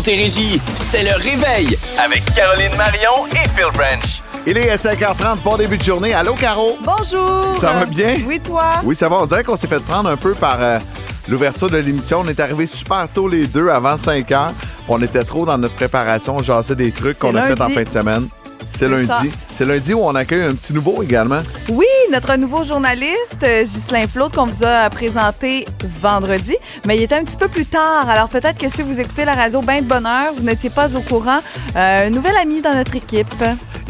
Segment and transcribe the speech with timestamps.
[0.00, 4.22] Montérégie, c'est le réveil avec Caroline Marion et Phil Branch.
[4.46, 6.14] Il est 5h30, bon début de journée.
[6.14, 6.78] Allô, Caro?
[6.82, 7.42] Bonjour.
[7.60, 8.16] Ça va bien?
[8.26, 8.62] Oui, toi?
[8.82, 9.16] Oui, ça va.
[9.20, 10.78] On dirait qu'on s'est fait prendre un peu par euh,
[11.28, 12.22] l'ouverture de l'émission.
[12.24, 14.46] On est arrivés super tôt les deux, avant 5 h.
[14.88, 16.36] On était trop dans notre préparation.
[16.36, 18.26] On jassait des trucs qu'on a fait en fin de semaine.
[18.72, 19.30] C'est lundi.
[19.50, 21.40] C'est lundi où on accueille un petit nouveau également.
[21.68, 25.64] Oui, notre nouveau journaliste, euh, Ghislain Flotte, qu'on vous a présenté
[26.00, 28.08] vendredi, mais il était un petit peu plus tard.
[28.08, 31.00] Alors peut-être que si vous écoutez la radio Bain de Bonheur, vous n'étiez pas au
[31.00, 31.38] courant.
[31.76, 33.34] Euh, un nouvel ami dans notre équipe.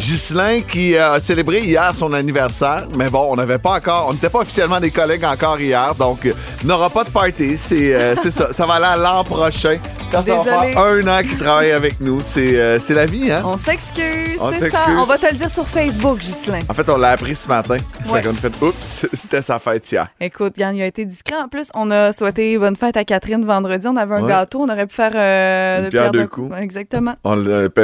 [0.00, 4.14] Ghislain qui euh, a célébré hier son anniversaire, mais bon, on n'avait pas encore, on
[4.14, 6.26] n'était pas officiellement des collègues encore hier, donc
[6.64, 7.58] n'aura pas de party.
[7.58, 9.78] C'est euh, ça, ça va aller à l'an prochain.
[10.10, 10.72] Quand ça va Désolé.
[10.72, 13.42] faire un an qu'il travaille avec nous, c'est euh, la vie, hein?
[13.44, 14.86] On s'excuse, ça.
[14.98, 16.58] On va te le dire sur Facebook, Ghislain.
[16.68, 17.76] En fait, on l'a appris ce matin.
[18.08, 18.20] Ouais.
[18.22, 20.08] Fait a fait, oups, c'était sa fête hier.
[20.20, 21.36] Écoute, Yann, il a été discret.
[21.36, 23.86] En plus, on a souhaité bonne fête à Catherine vendredi.
[23.86, 24.28] On avait un Ouais.
[24.28, 24.60] gâteau.
[24.60, 26.54] On aurait pu faire euh, Une de pierre deux deux coups.
[26.58, 27.14] Exactement.
[27.24, 27.36] On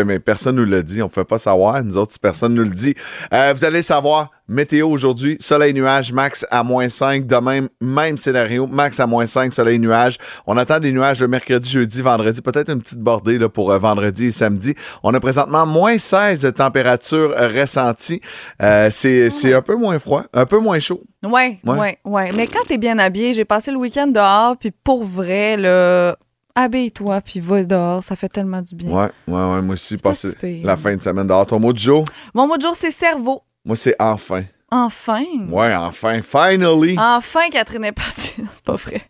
[0.05, 1.01] mais personne nous l'a dit.
[1.01, 1.83] On ne pouvait pas savoir.
[1.83, 2.95] Nous autres, personne nous le dit.
[3.33, 7.27] Euh, vous allez savoir, météo aujourd'hui, soleil, nuage, max à moins 5.
[7.27, 10.19] Demain, même scénario, max à moins 5, soleil, nuage.
[10.47, 12.41] On attend des nuages le mercredi, jeudi, vendredi.
[12.43, 14.75] Peut-être une petite bordée là, pour euh, vendredi et samedi.
[15.03, 18.21] On a présentement moins 16 de température ressentie.
[18.63, 21.03] Euh, c'est c'est un peu moins froid, un peu moins chaud.
[21.25, 21.79] Ouais, Ouais.
[21.79, 25.57] ouais, ouais, Mais quand t'es bien habillé, j'ai passé le week-end dehors, puis pour vrai,
[25.57, 26.17] là,
[26.55, 28.91] habille-toi, puis va dehors, ça fait tellement du bien.
[28.91, 29.63] Ouais, ouais, ouais.
[29.63, 30.67] Moi aussi, pas passé si pire.
[30.67, 31.47] la fin de semaine dehors.
[31.47, 32.05] Ton mot de jour?
[32.35, 33.43] Mon mot de jour, c'est cerveau.
[33.67, 34.45] Moi, c'est enfin.
[34.71, 35.25] Enfin?
[35.51, 36.21] Ouais, enfin.
[36.23, 36.97] Finally.
[36.99, 38.35] Enfin, Catherine est partie.
[38.39, 39.03] Non, c'est pas vrai.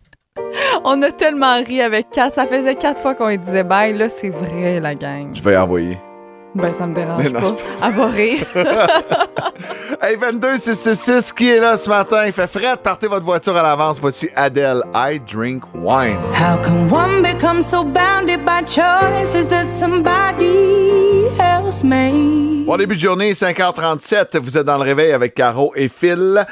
[0.85, 2.31] On a tellement ri avec Kat.
[2.31, 3.93] Ça faisait quatre fois qu'on lui disait bye.
[3.93, 5.35] Là, c'est vrai, la gang.
[5.35, 5.99] Je vais y envoyer.
[6.55, 7.87] Ben, ça me dérange Mais non, pas.
[7.87, 8.47] Elle va rire.
[10.03, 12.27] Hey, 22 666 qui est là ce matin?
[12.27, 13.99] Il fait frais, partez votre voiture à l'avance.
[13.99, 16.19] Voici Adele, I Drink Wine.
[16.33, 21.06] How can one become so bounded by choices that somebody
[22.67, 24.39] Bon début de journée, 5h37.
[24.39, 26.47] Vous êtes dans le réveil avec Caro et Phil.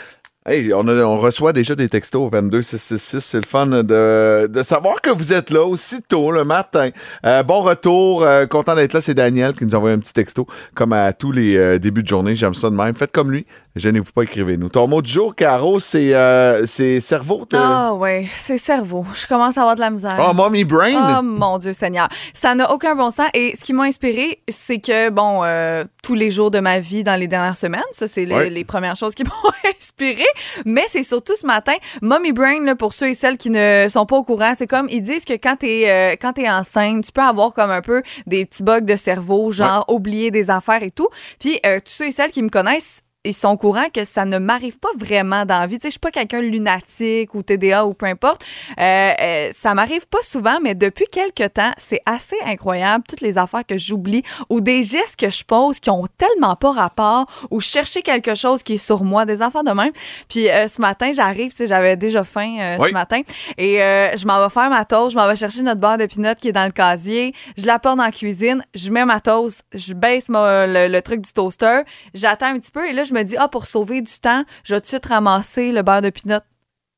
[0.46, 0.82] Hey, on,
[1.18, 3.20] reçoit déjà des textos au 22 666.
[3.20, 6.90] C'est le fun de, savoir que vous êtes là aussi tôt le matin.
[7.24, 8.22] Euh, bon retour.
[8.22, 9.00] euh, content d'être là.
[9.00, 10.46] C'est Daniel qui nous a envoyé un petit texto.
[10.74, 12.34] Comme à tous les euh, débuts de journée.
[12.34, 12.94] J'aime ça de même.
[12.94, 13.46] Faites comme lui.
[13.76, 14.68] Gênez-vous pas, écrivez-nous.
[14.68, 17.44] Ton mot du jour, Caro, c'est euh, cerveau.
[17.54, 19.04] Ah, ouais, c'est cerveau.
[19.14, 20.16] Je commence à avoir de la misère.
[20.20, 21.18] Oh, Mommy Brain?
[21.18, 22.08] Oh mon Dieu Seigneur.
[22.32, 23.26] Ça n'a aucun bon sens.
[23.34, 27.02] Et ce qui m'a inspiré, c'est que, bon, euh, tous les jours de ma vie
[27.02, 30.24] dans les dernières semaines, ça, c'est les, premières choses qui m'ont inspiré.
[30.64, 34.06] Mais c'est surtout ce matin, Mommy Brain, là, pour ceux et celles qui ne sont
[34.06, 37.12] pas au courant, c'est comme, ils disent que quand t'es euh, quand t'es enceinte, tu
[37.12, 40.92] peux avoir comme un peu des petits bugs de cerveau, genre oublier des affaires et
[40.92, 41.08] tout.
[41.40, 44.24] Puis, euh, tous ceux et celles qui me connaissent, ils sont au courant que ça
[44.24, 45.78] ne m'arrive pas vraiment dans la vie.
[45.78, 48.44] Tu sais, je suis pas quelqu'un lunatique ou TDA ou peu importe.
[48.78, 53.38] Euh, euh, ça m'arrive pas souvent, mais depuis quelques temps, c'est assez incroyable toutes les
[53.38, 57.60] affaires que j'oublie ou des gestes que je pose qui ont tellement pas rapport ou
[57.60, 59.92] chercher quelque chose qui est sur moi, des affaires de même.
[60.28, 62.88] Puis euh, ce matin, j'arrive, tu sais, j'avais déjà faim euh, Oui.
[62.88, 63.20] ce matin
[63.56, 66.06] et euh, je m'en vais faire ma toast, je m'en vais chercher notre beurre de
[66.06, 69.20] pinot qui est dans le casier, je la porte dans la cuisine, je mets ma
[69.20, 71.80] toast, je baisse le, le truc du toaster,
[72.12, 74.74] j'attends un petit peu et là je me dis ah pour sauver du temps, je
[74.74, 76.40] vais tout de suite ramasser le beurre de pinot.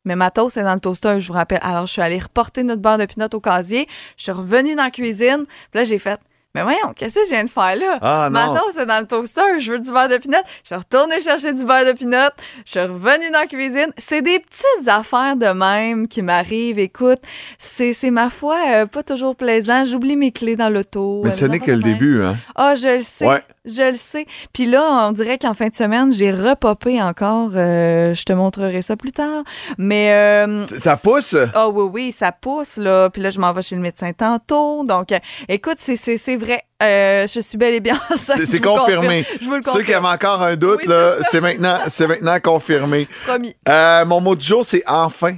[0.04, 1.59] Mais ma toast est dans le toaster, je vous rappelle.
[1.62, 3.88] Alors, je suis allée reporter notre beurre de pinot au casier.
[4.16, 5.44] Je suis revenue dans la cuisine.
[5.47, 6.21] Puis là, j'ai fait,
[6.54, 7.99] mais voyons, qu'est-ce que je viens de faire là?
[8.00, 8.54] Ah, ma non.
[8.54, 9.59] toast est dans le toaster.
[9.59, 10.38] Je veux du beurre de pinot.
[10.62, 12.31] Je suis retournée chercher du beurre de pinot.
[12.65, 13.93] Je suis revenue dans la cuisine.
[13.98, 16.78] C'est des petites affaires de même qui m'arrivent.
[16.78, 17.21] Écoute,
[17.59, 19.84] c'est c'est ma foi euh, pas toujours plaisant.
[19.84, 21.21] J'oublie mes clés dans l'auto.
[21.25, 22.37] Mais euh, ce des n'est que le début, hein?
[22.54, 23.27] Ah, je le sais.
[23.27, 23.43] Ouais.
[23.66, 24.27] Je le sais.
[24.53, 27.50] Puis là, on dirait qu'en fin de semaine, j'ai repopé encore.
[27.56, 29.43] Euh, je te montrerai ça plus tard.
[29.77, 30.12] Mais.
[30.12, 31.34] euh, Ça pousse?
[31.54, 33.10] Ah oui, oui, ça pousse, là.
[33.10, 34.84] Puis là, je m'en vais chez le médecin tantôt.
[34.84, 35.19] Donc, euh,
[35.49, 36.62] écoute, c'est- c'est c'est vrai.
[36.82, 38.41] Euh, je suis bel et bien enceinte.
[38.44, 39.25] C'est confirmé.
[39.25, 39.38] confirme.
[39.41, 40.06] Je vous le Ceux qui avaient confirme.
[40.06, 43.09] encore un doute, Oui, là, c'est maintenant, c'est maintenant confirmé.
[43.27, 43.56] Promis.
[43.69, 45.37] Euh, mon mot du jour, c'est enfin.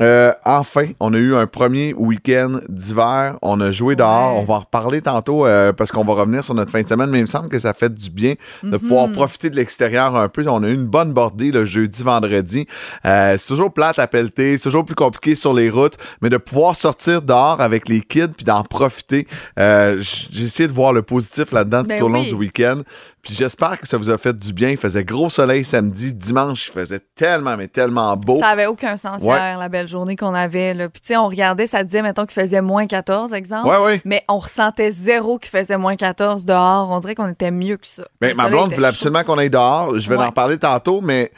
[0.00, 3.36] Euh, enfin, on a eu un premier week-end d'hiver.
[3.42, 4.34] On a joué dehors.
[4.36, 4.40] Ouais.
[4.40, 7.10] On va en reparler tantôt euh, parce qu'on va revenir sur notre fin de semaine.
[7.10, 8.70] Mais il me semble que ça fait du bien Mhm.
[8.70, 10.42] de pouvoir profiter de l'extérieur un peu.
[10.48, 12.66] On a eu une bonne bordée le jeudi, vendredi.
[13.04, 14.56] Euh, c'est toujours plate à pelleter.
[14.56, 15.98] C'est toujours plus compliqué sur les routes.
[16.22, 19.26] Mais de pouvoir sortir dehors avec les kids puis d'en profiter.
[19.58, 22.28] euh, J'ai essayé de voir le positif là-dedans Ben tout au long oui.
[22.28, 22.80] du week-end.
[23.22, 24.70] Puis j'espère que ça vous a fait du bien.
[24.70, 26.12] Il faisait gros soleil samedi.
[26.12, 28.40] Dimanche, il faisait tellement, mais tellement beau.
[28.40, 29.36] Ça avait aucun sens Ouais.
[29.36, 30.74] hier, la belle journée qu'on avait.
[30.74, 30.88] Là.
[30.88, 33.68] Puis, tu sais, on regardait, ça disait, mettons, qu'il faisait moins 14, exemple.
[33.68, 34.02] Ouais, ouais.
[34.04, 36.90] Mais on ressentait zéro qu'il faisait moins 14 dehors.
[36.90, 38.02] On dirait qu'on était mieux que ça.
[38.20, 39.96] Ben, ma blonde voulait absolument qu'on aille dehors.
[39.96, 41.30] Je vais en parler tantôt, mais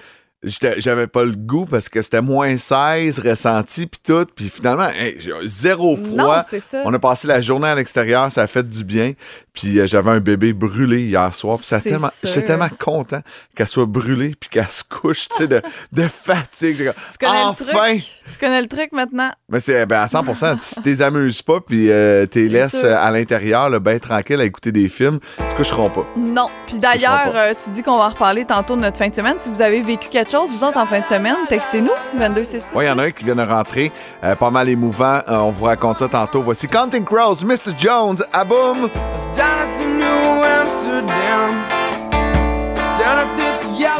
[0.78, 4.26] j'avais pas le goût parce que c'était moins 16 ressenti puis tout.
[4.34, 6.42] Puis finalement, hey, j'ai zéro froid.
[6.42, 6.82] ça.
[6.84, 9.12] On a passé la journée à l'extérieur, ça a fait du bien.
[9.52, 11.58] Puis euh, j'avais un bébé brûlé hier soir.
[11.58, 13.20] Puis tellement, j'étais tellement content
[13.54, 15.62] qu'elle soit brûlée puis qu'elle se couche, tu sais, de,
[15.92, 16.84] de fatigue.
[16.86, 17.64] Comme, Tu connais enfin!
[17.92, 18.02] le truc?
[18.32, 19.30] Tu connais le truc maintenant?
[19.48, 20.24] Mais c'est ben, à 100
[20.60, 22.88] Si t'es amuses pas puis euh, t'es Bien laisses sûr.
[22.88, 26.04] euh, à l'intérieur, là, ben tranquille à écouter des films, se coucheront pas.
[26.16, 26.48] Non.
[26.66, 29.36] Puis d'ailleurs, euh, tu dis qu'on va en reparler tantôt de notre fin de semaine.
[29.38, 31.92] Si vous avez vécu quelque chose, vous autres, en fin de semaine, textez-nous.
[32.14, 32.66] 2266.
[32.74, 33.92] Oui, il y en a un qui vient de rentrer,
[34.22, 35.20] euh, pas mal émouvant.
[35.28, 36.42] Euh, on vous raconte ça tantôt.
[36.42, 37.72] Voici Counting Crows, Mr.
[37.78, 38.88] Jones, à boum!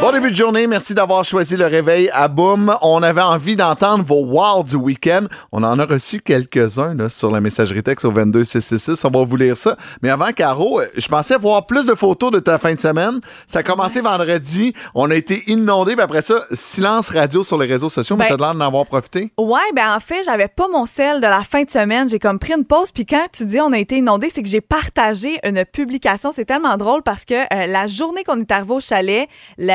[0.01, 2.75] Bon début de journée, merci d'avoir choisi le réveil à boum.
[2.81, 5.25] On avait envie d'entendre vos wow du week-end.
[5.51, 9.05] On en a reçu quelques-uns sur la messagerie texte au 22666.
[9.05, 9.77] On va vous lire ça.
[10.01, 13.19] Mais avant, Caro, euh, je pensais voir plus de photos de ta fin de semaine.
[13.47, 14.73] Ça a commencé vendredi.
[14.95, 15.93] On a été inondés.
[15.93, 18.15] Puis après ça, silence radio sur les réseaux sociaux.
[18.17, 19.31] mais Ben- t'as l'air d'en avoir profité.
[19.37, 22.09] Ouais, ben en fait, j'avais pas mon sel de la fin de semaine.
[22.09, 22.91] J'ai comme pris une pause.
[22.91, 26.31] Puis quand tu dis on a été inondé, c'est que j'ai partagé une publication.
[26.33, 29.27] C'est tellement drôle parce que euh, la journée qu'on est arrivé au chalet,
[29.57, 29.74] la,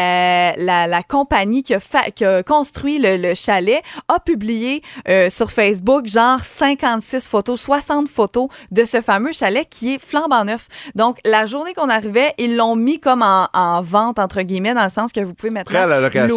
[0.56, 5.30] la, la compagnie qui a, fa- qui a construit le, le chalet a publié euh,
[5.30, 10.66] sur Facebook genre 56 photos, 60 photos de ce fameux chalet qui est flambant neuf.
[10.94, 14.84] Donc la journée qu'on arrivait, ils l'ont mis comme en, en vente entre guillemets dans
[14.84, 15.80] le sens que vous pouvez maintenant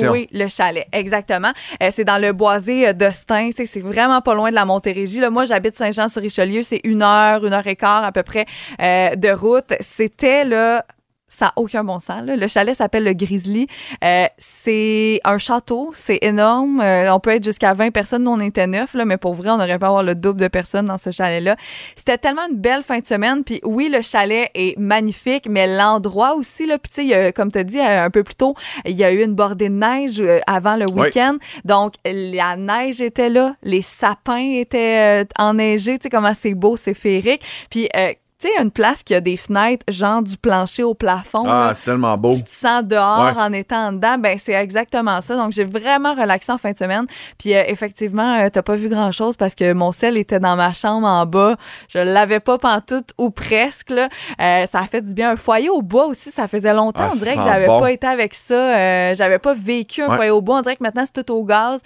[0.07, 0.88] louer le chalet.
[0.92, 1.51] Exactement.
[1.81, 3.50] Euh, c'est dans le boisé euh, d'Austin.
[3.56, 5.19] C'est vraiment pas loin de la Montérégie.
[5.19, 6.63] Là, moi, j'habite Saint-Jean-sur-Richelieu.
[6.63, 8.45] C'est une heure, une heure et quart à peu près
[8.81, 9.74] euh, de route.
[9.80, 10.86] C'était là.
[11.35, 12.21] Ça n'a aucun bon sens.
[12.24, 12.35] là.
[12.35, 13.68] Le chalet s'appelle le Grizzly.
[14.03, 16.80] Euh, c'est un château, c'est énorme.
[16.80, 18.24] Euh, on peut être jusqu'à 20 personnes.
[18.24, 20.47] Nous, on était neuf, là, mais pour vrai, on aurait pu avoir le double de
[20.47, 21.56] personnes dans ce chalet-là.
[21.95, 23.44] C'était tellement une belle fin de semaine.
[23.44, 27.57] Puis oui, le chalet est magnifique, mais l'endroit aussi, là, puis tu sais, comme tu
[27.59, 28.53] as dit euh, un peu plus tôt,
[28.86, 31.01] il y a eu une bordée de neige euh, avant le Oui.
[31.06, 31.38] week-end.
[31.65, 35.97] Donc, la neige était là, les sapins étaient euh, enneigés.
[35.97, 37.41] Tu sais comment c'est beau, c'est féerique.
[37.69, 38.13] Puis, euh,
[38.44, 41.44] tu sais, une place qui a des fenêtres, genre du plancher au plafond.
[41.48, 42.36] Ah, c'est tellement beau.
[42.36, 43.42] tu te sens dehors Ouais.
[43.42, 45.36] en étant dedans, ben c'est exactement ça.
[45.36, 47.06] Donc j'ai vraiment relaxé en fin de semaine.
[47.38, 50.56] Puis euh, effectivement, euh, t'as pas vu grand chose parce que mon sel était dans
[50.56, 51.56] ma chambre en bas.
[51.90, 53.90] Je l'avais pas pantoute ou presque.
[53.92, 54.10] Là.
[54.42, 55.31] Euh, ça a fait du bien.
[55.31, 57.04] Un foyer au bois aussi, ça faisait longtemps.
[57.06, 57.80] Ah, on dirait que j'avais bon.
[57.80, 59.13] pas été avec ça.
[59.16, 60.16] J'avais pas vécu un Ouais.
[60.18, 60.57] foyer au bois.
[60.57, 61.81] On dirait que maintenant c'est tout au gaz.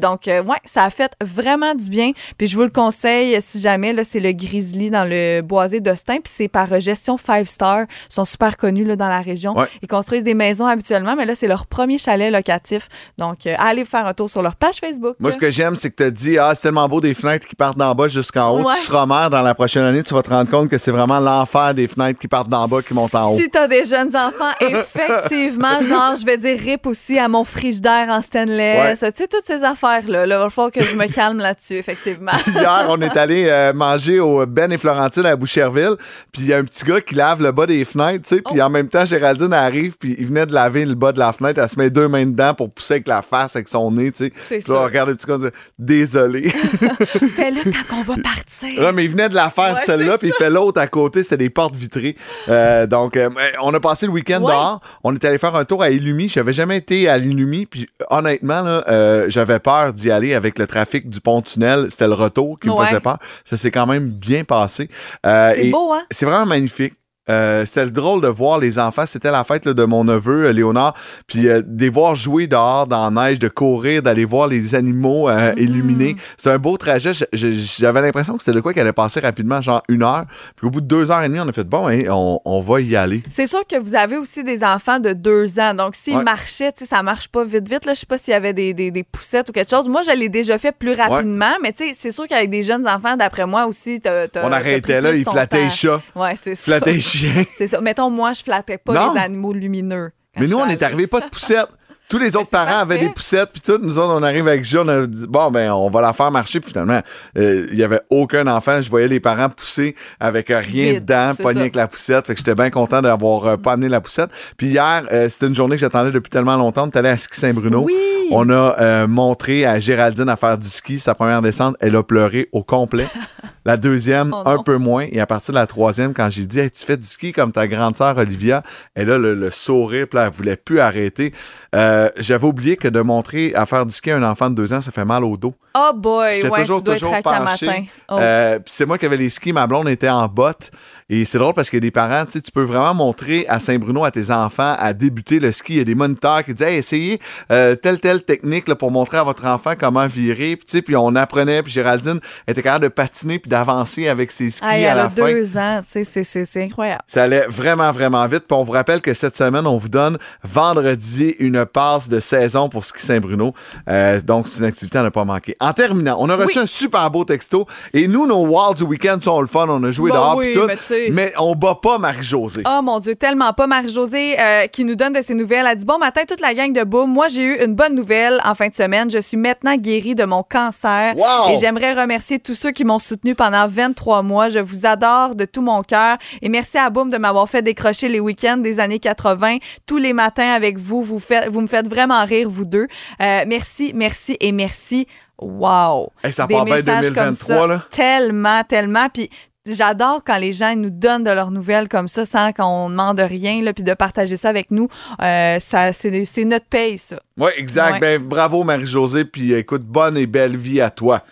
[0.00, 2.10] Donc ouais, ça a fait vraiment du bien.
[2.36, 6.18] Puis je vous le conseille si jamais là, c'est le Grizzly dans le boisé d'Austin.
[6.22, 7.82] Puis c'est par euh, gestion Five Star.
[8.10, 9.56] Ils sont super connus là, dans la région.
[9.56, 9.66] Ouais.
[9.82, 12.88] Ils construisent des maisons habituellement, mais là, c'est leur premier chalet locatif.
[13.18, 15.16] Donc, euh, allez faire un tour sur leur page Facebook.
[15.20, 17.54] Moi, ce que j'aime, c'est que tu dit, ah, c'est tellement beau des fenêtres qui
[17.54, 18.62] partent d'en bas jusqu'en haut.
[18.62, 18.74] Ouais.
[18.80, 21.20] Tu seras mère dans la prochaine année, tu vas te rendre compte que c'est vraiment
[21.20, 23.38] l'enfer des fenêtres qui partent d'en bas qui montent en haut.
[23.38, 28.08] Si t'as des jeunes enfants, effectivement, genre, je vais dire rip aussi à mon frigidaire
[28.08, 29.00] en stainless.
[29.00, 30.26] Tu sais, toutes ces affaires-là.
[30.26, 32.32] Là, il va falloir que je me calme là-dessus, effectivement.
[32.46, 35.36] Hier, on est allé euh, manger au Ben et Florentine à
[35.68, 35.96] Boucherville,
[36.32, 38.42] puis il y a un petit gars qui lave le bas des fenêtres, tu sais,
[38.42, 38.64] puis Oh.
[38.64, 41.60] en même temps, Géraldine arrive, puis il venait de laver le bas de la fenêtre,
[41.62, 44.24] elle se met deux mains dedans pour pousser avec la face, avec son nez, tu
[44.26, 44.32] sais.
[44.48, 44.80] C'est sûr.
[44.82, 46.48] regarde le petit gars, désolé.
[46.50, 48.92] Fais-le quand on va partir.
[48.92, 51.36] Mais il venait de la faire Ouais, celle-là, puis il fait l'autre à côté, c'était
[51.36, 52.16] des portes vitrées.
[52.48, 53.28] Euh, donc, euh,
[53.62, 54.52] on a passé le week-end Ouais.
[54.52, 54.80] dehors.
[55.04, 56.28] On est allé faire un tour à Illumi.
[56.28, 60.66] J'avais jamais été à l'Illumi, puis honnêtement, là, euh, j'avais peur d'y aller avec le
[60.66, 61.86] trafic du pont-tunnel.
[61.90, 63.18] C'était le retour qui me faisait peur.
[63.44, 64.88] Ça s'est quand même bien passé.
[65.26, 66.04] Euh, C'est beau, hein?
[66.10, 66.94] C'est vraiment magnifique.
[67.30, 69.04] Euh, c'était le drôle de voir les enfants.
[69.06, 70.94] C'était la fête là, de mon neveu, euh, Léonard.
[71.26, 74.74] Puis euh, de les voir jouer dehors dans la neige, de courir, d'aller voir les
[74.74, 75.62] animaux euh, Mm-hmm.
[75.62, 76.16] illuminés.
[76.36, 77.12] C'était un beau trajet.
[77.14, 80.24] Je- je- J'avais l'impression que c'était de quoi qui allait passer rapidement, genre une heure.
[80.56, 82.60] Puis au bout de deux heures et demie, on a fait bon, hein, on, on
[82.60, 83.22] va y aller.
[83.28, 85.74] C'est sûr que vous avez aussi des enfants de deux ans.
[85.74, 86.22] Donc, s'ils Ouais.
[86.24, 87.82] marchaient, tu sais, ça marche pas vite, vite.
[87.88, 89.88] Je sais pas s'il y avait des, des, des poussettes ou quelque chose.
[89.88, 92.86] Moi, je l'ai déjà fait plus rapidement, mais tu sais, c'est sûr qu'avec des jeunes
[92.88, 94.00] enfants, d'après moi aussi,
[94.42, 96.78] on arrêtait là, ils flattaient les chats, Ouais, c'est ça.
[97.56, 97.80] C'est ça.
[97.80, 99.14] Mettons, moi, je flattais pas Non.
[99.14, 100.10] les animaux lumineux.
[100.34, 100.84] quand Mais je nous, suis on est allée.
[100.84, 101.68] arrivé pas de poussettes.
[102.08, 103.78] Tous les autres c'est parents avaient des poussettes, puis tout.
[103.82, 106.30] Nous autres, on arrive avec Jean, on a dit, bon, ben, on va la faire
[106.30, 106.58] marcher.
[106.58, 107.02] Puis finalement,
[107.36, 108.80] euh, il y avait aucun enfant.
[108.80, 112.26] Je voyais les parents pousser avec euh, rien Vide, dedans, pogné avec la poussette.
[112.26, 114.30] Fait que j'étais bien content d'avoir euh, pas amené la poussette.
[114.56, 116.84] Puis hier, euh, c'était une journée que j'attendais depuis tellement longtemps.
[116.84, 117.84] On est allé à Ski Saint-Bruno.
[117.84, 117.94] Oui.
[118.30, 120.98] On a euh, montré à Géraldine à faire du ski.
[120.98, 123.06] Sa première descente, elle a pleuré au complet.
[123.64, 125.06] La deuxième, Oh un peu moins.
[125.10, 127.52] Et à partir de la troisième, quand j'ai dit, Hey, tu fais du ski comme
[127.52, 128.62] ta grande sœur Olivia,
[128.94, 131.34] elle a le, le sourire, puis elle voulait plus arrêter.
[131.74, 134.72] Euh, J'avais oublié que de montrer à faire du ski à un enfant de deux
[134.72, 135.54] ans, ça fait mal au dos.
[135.76, 137.66] Oh boy, ouais, toujours, tu dois toujours être penché.
[137.66, 137.84] matin.
[138.08, 138.16] Oh.
[138.18, 140.70] Euh, c'est moi qui avais les skis, ma blonde était en botte.
[141.10, 144.04] Et c'est drôle parce que des parents, tu sais, tu peux vraiment montrer à Saint-Bruno
[144.04, 145.72] à tes enfants à débuter le ski.
[145.74, 147.18] Il y a des moniteurs qui disent hey, essayez
[147.50, 150.56] euh, telle, telle technique là, pour montrer à votre enfant comment virer.
[150.56, 154.30] Puis, tu sais, puis on apprenait, puis Géraldine était capable de patiner puis d'avancer avec
[154.30, 155.32] ses skis Hey, à elle la a fin.
[155.32, 157.02] deux ans, tu sais, c'est- c'est c'est incroyable.
[157.06, 158.44] Ça allait vraiment, vraiment vite.
[158.46, 162.68] Puis on vous rappelle que cette semaine, on vous donne vendredi une passe de saison
[162.68, 163.54] pour Ski Saint-Bruno.
[163.88, 165.56] Euh, donc, c'est une activité à ne pas manquer.
[165.60, 166.62] En terminant, on a reçu Oui.
[166.64, 167.66] un super beau texto.
[167.94, 169.66] Et nous, nos Walls du week-end sont le fun.
[169.68, 170.66] On a joué Bah dehors oui, tout.
[171.10, 172.62] Mais on bat pas Marie-Josée.
[172.66, 173.66] Oh mon Dieu, tellement pas.
[173.66, 175.66] Marie-Josée euh, qui nous donne de ses nouvelles.
[175.70, 177.10] Elle dit Bon matin, toute la gang de Boom.
[177.10, 179.10] Moi, j'ai eu une bonne nouvelle en fin de semaine.
[179.10, 181.14] Je suis maintenant guérie de mon cancer.
[181.16, 181.50] Wow!
[181.50, 184.48] Et j'aimerais remercier tous ceux qui m'ont soutenu pendant 23 mois.
[184.48, 186.18] Je vous adore de tout mon cœur.
[186.42, 190.12] Et merci à Boom de m'avoir fait décrocher les week-ends des années 80 tous les
[190.12, 191.02] matins avec vous.
[191.02, 192.86] Vous, faites, vous me faites vraiment rire, vous deux.
[193.20, 195.06] Euh, merci, merci et merci.
[195.40, 196.10] Wow!
[196.24, 197.66] Hey, ça Des messages comme 2023, ça.
[197.68, 197.84] là.
[197.90, 199.08] Tellement, tellement.
[199.08, 199.30] Puis
[199.74, 203.62] j'adore quand les gens nous donnent de leurs nouvelles comme ça sans qu'on demande rien,
[203.62, 204.88] là, puis de partager ça avec nous.
[205.22, 207.16] Euh, ça, c'est, c'est notre paye, ça.
[207.36, 207.94] Oui, exact.
[207.94, 208.00] Ouais.
[208.00, 209.24] Ben, bravo Marie-Josée.
[209.24, 211.22] Puis écoute, bonne et belle vie à toi.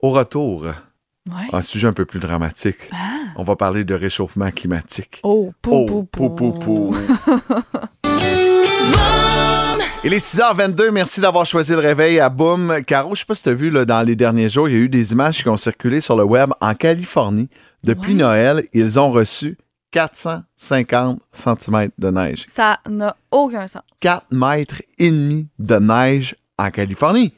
[0.00, 0.66] Au retour,
[1.30, 1.46] Ouais.
[1.54, 2.90] un sujet un peu plus dramatique.
[3.36, 5.20] On va parler de réchauffement climatique.
[5.22, 6.52] Oh, pou, Oh, pou, pou, pou.
[6.52, 6.96] pou, pou.
[10.04, 12.82] Il est 6h22, merci d'avoir choisi le réveil à Boom.
[12.86, 14.78] Caro, je sais pas si tu as vu là, dans les derniers jours, il y
[14.78, 17.48] a eu des images qui ont circulé sur le web en Californie.
[17.82, 18.18] Depuis Ouais.
[18.18, 19.56] Noël, ils ont reçu
[19.92, 22.44] 450 cm de neige.
[22.48, 23.82] Ça n'a aucun sens.
[24.00, 27.32] 4 mètres et demi de neige en Californie.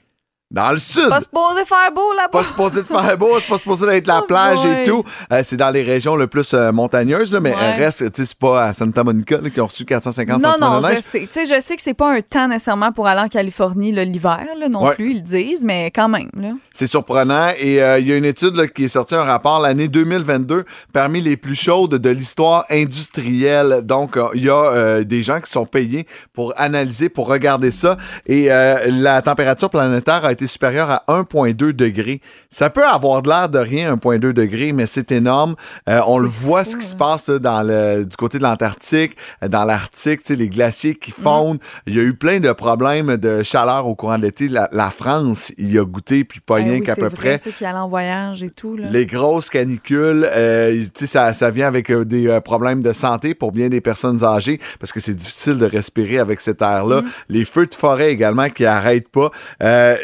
[0.49, 1.09] Dans le sud.
[1.09, 2.29] Pas supposé faire beau là-bas.
[2.31, 5.03] Pas supposé de faire beau, c'est pas supposé d'être la Oh plage et tout.
[5.33, 7.75] Euh, c'est dans les régions le plus euh, montagneuses, là, mais Ouais.
[7.75, 10.79] reste, tu sais, c'est pas à Santa Monica là, qui ont reçu 450 Non, non,
[10.79, 11.03] de je neige.
[11.03, 11.21] sais.
[11.27, 14.47] Tu sais, je sais que c'est pas un temps nécessairement pour aller en Californie l'hiver,
[14.71, 14.95] non Ouais.
[14.95, 16.31] plus, ils disent, mais quand même.
[16.71, 17.49] C'est surprenant.
[17.59, 20.65] Et euh, il y a une étude là, qui est sortie, un rapport l'année 2022,
[20.93, 23.81] parmi les plus chaudes de l'histoire industrielle.
[23.83, 27.97] Donc, il y a des gens qui sont payés pour analyser, pour regarder ça.
[28.27, 32.21] Et la température planétaire a été supérieure à 1,2 degré.
[32.51, 35.57] Ça peut avoir de l'air de rien, 1,2 degré, mais c'est énorme.
[35.89, 36.99] Euh, on le voit fou, ce qui se hein?
[36.99, 41.23] passe là, dans le, du côté de l'Antarctique, euh, dans l'Arctique, les glaciers qui Mm.
[41.23, 41.59] fondent.
[41.87, 44.49] Il y a eu plein de problèmes de chaleur au courant de l'été.
[44.49, 47.11] La, la France, il y a goûté, puis pas Eh rien oui, qu'à peu vrai,
[47.11, 47.39] près.
[47.39, 48.77] Ceux qui allaient en voyage et tout.
[48.77, 48.89] Là.
[48.91, 53.53] Les grosses canicules, euh, ça, ça vient avec euh, des euh, problèmes de santé pour
[53.53, 57.01] bien des personnes âgées parce que c'est difficile de respirer avec cet air-là.
[57.03, 57.07] Mm.
[57.31, 59.31] Les feux de forêt également qui arrêtent pas.
[59.63, 59.97] Euh,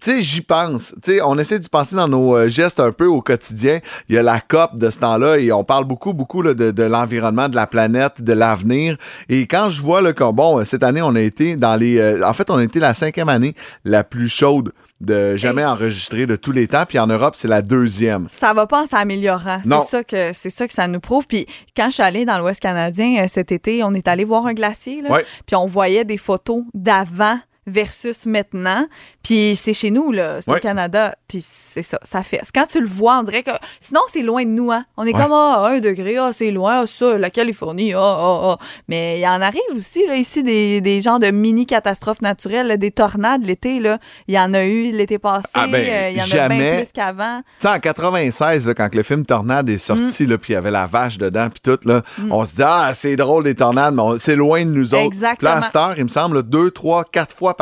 [0.00, 0.94] tu sais, j'y pense.
[1.02, 3.80] Tu sais, on essaie d'y penser dans nos euh, gestes un peu au quotidien.
[4.08, 6.70] Il y a la COP de ce temps-là et on parle beaucoup, beaucoup là, de,
[6.70, 8.96] de l'environnement, de la planète, de l'avenir.
[9.28, 11.98] Et quand je vois là, que, bon, euh, cette année, on a été dans les...
[11.98, 13.54] euh, en fait, on a été la cinquième année
[13.84, 15.68] la plus chaude de jamais Hey.
[15.68, 16.84] enregistrée de tous les temps.
[16.88, 18.26] Puis en Europe, c'est la deuxième.
[18.28, 19.60] ça va pas en s'améliorant.
[19.64, 21.26] C'est ça que c'est ça que ça nous prouve.
[21.26, 24.54] Puis quand je suis allée dans l'Ouest canadien cet été, on est allé voir un
[24.54, 25.26] glacier là, Ouais.
[25.46, 28.86] puis on voyait des photos d'avant versus maintenant.
[29.22, 30.58] Puis c'est chez nous là, c'est Ouais.
[30.58, 31.14] au Canada.
[31.28, 32.40] Puis c'est ça, ça fait.
[32.54, 34.84] Quand tu le vois, on dirait que sinon c'est loin de nous hein.
[34.96, 35.20] On est Ouais.
[35.22, 38.58] comme ah un degré, ah c'est loin, ah ça, la Californie, ah ah ah.
[38.88, 42.66] Mais il y en arrive aussi là ici des, des genres de mini catastrophes naturelles,
[42.66, 43.98] là, des tornades l'été là.
[44.28, 46.58] Il y en a eu l'été passé, Ah ben, euh, il y en a jamais.
[46.58, 47.40] bien plus qu'avant.
[47.60, 49.78] Tu sais, en 96, là, quand le film Tornade est Mm.
[49.78, 52.62] sorti, là, puis il y avait la vache dedans, puis tout, là, on se dit,
[52.64, 55.04] ah, c'est drôle des tornades, mais c'est loin de nous autres.
[55.04, 55.52] Exactement.
[55.74, 57.53] Heure, il me semble, deux, trois, quatre fois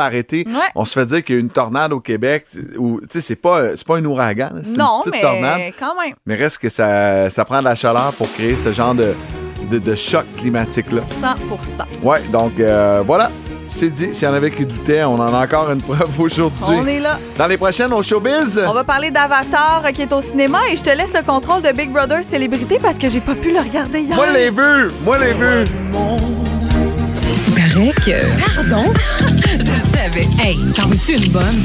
[0.47, 0.53] Ouais.
[0.75, 2.45] on se fait dire qu'il y a une tornade au Québec,
[2.77, 5.21] où, tu sais, c'est pas, c'est pas un ouragan, là, c'est Non, une petite mais
[5.21, 5.61] tornade.
[5.79, 6.13] quand même.
[6.25, 9.13] Mais reste que ça, ça prend de la chaleur pour créer ce genre de,
[9.71, 11.01] de, de choc climatique-là.
[11.01, 13.29] 100% Ouais, donc euh, voilà.
[13.69, 16.63] C'est dit, s'il y en avait qui doutaient, on en a encore une preuve aujourd'hui.
[16.67, 17.17] On est là.
[17.39, 18.61] Dans les prochaines, au showbiz.
[18.67, 21.63] On va parler d'Avatar euh, qui est au cinéma et je te laisse le contrôle
[21.63, 24.15] de Big Brother Célébrité parce que j'ai pas pu le regarder hier.
[24.15, 24.91] Moi, l'ai vu!
[25.03, 25.63] Moi, l'ai vu!
[27.47, 28.55] Il paraît que.
[28.69, 28.93] Pardon?
[30.03, 30.27] Savais.
[30.37, 31.63] Hey, t'en veux-tu une bonne?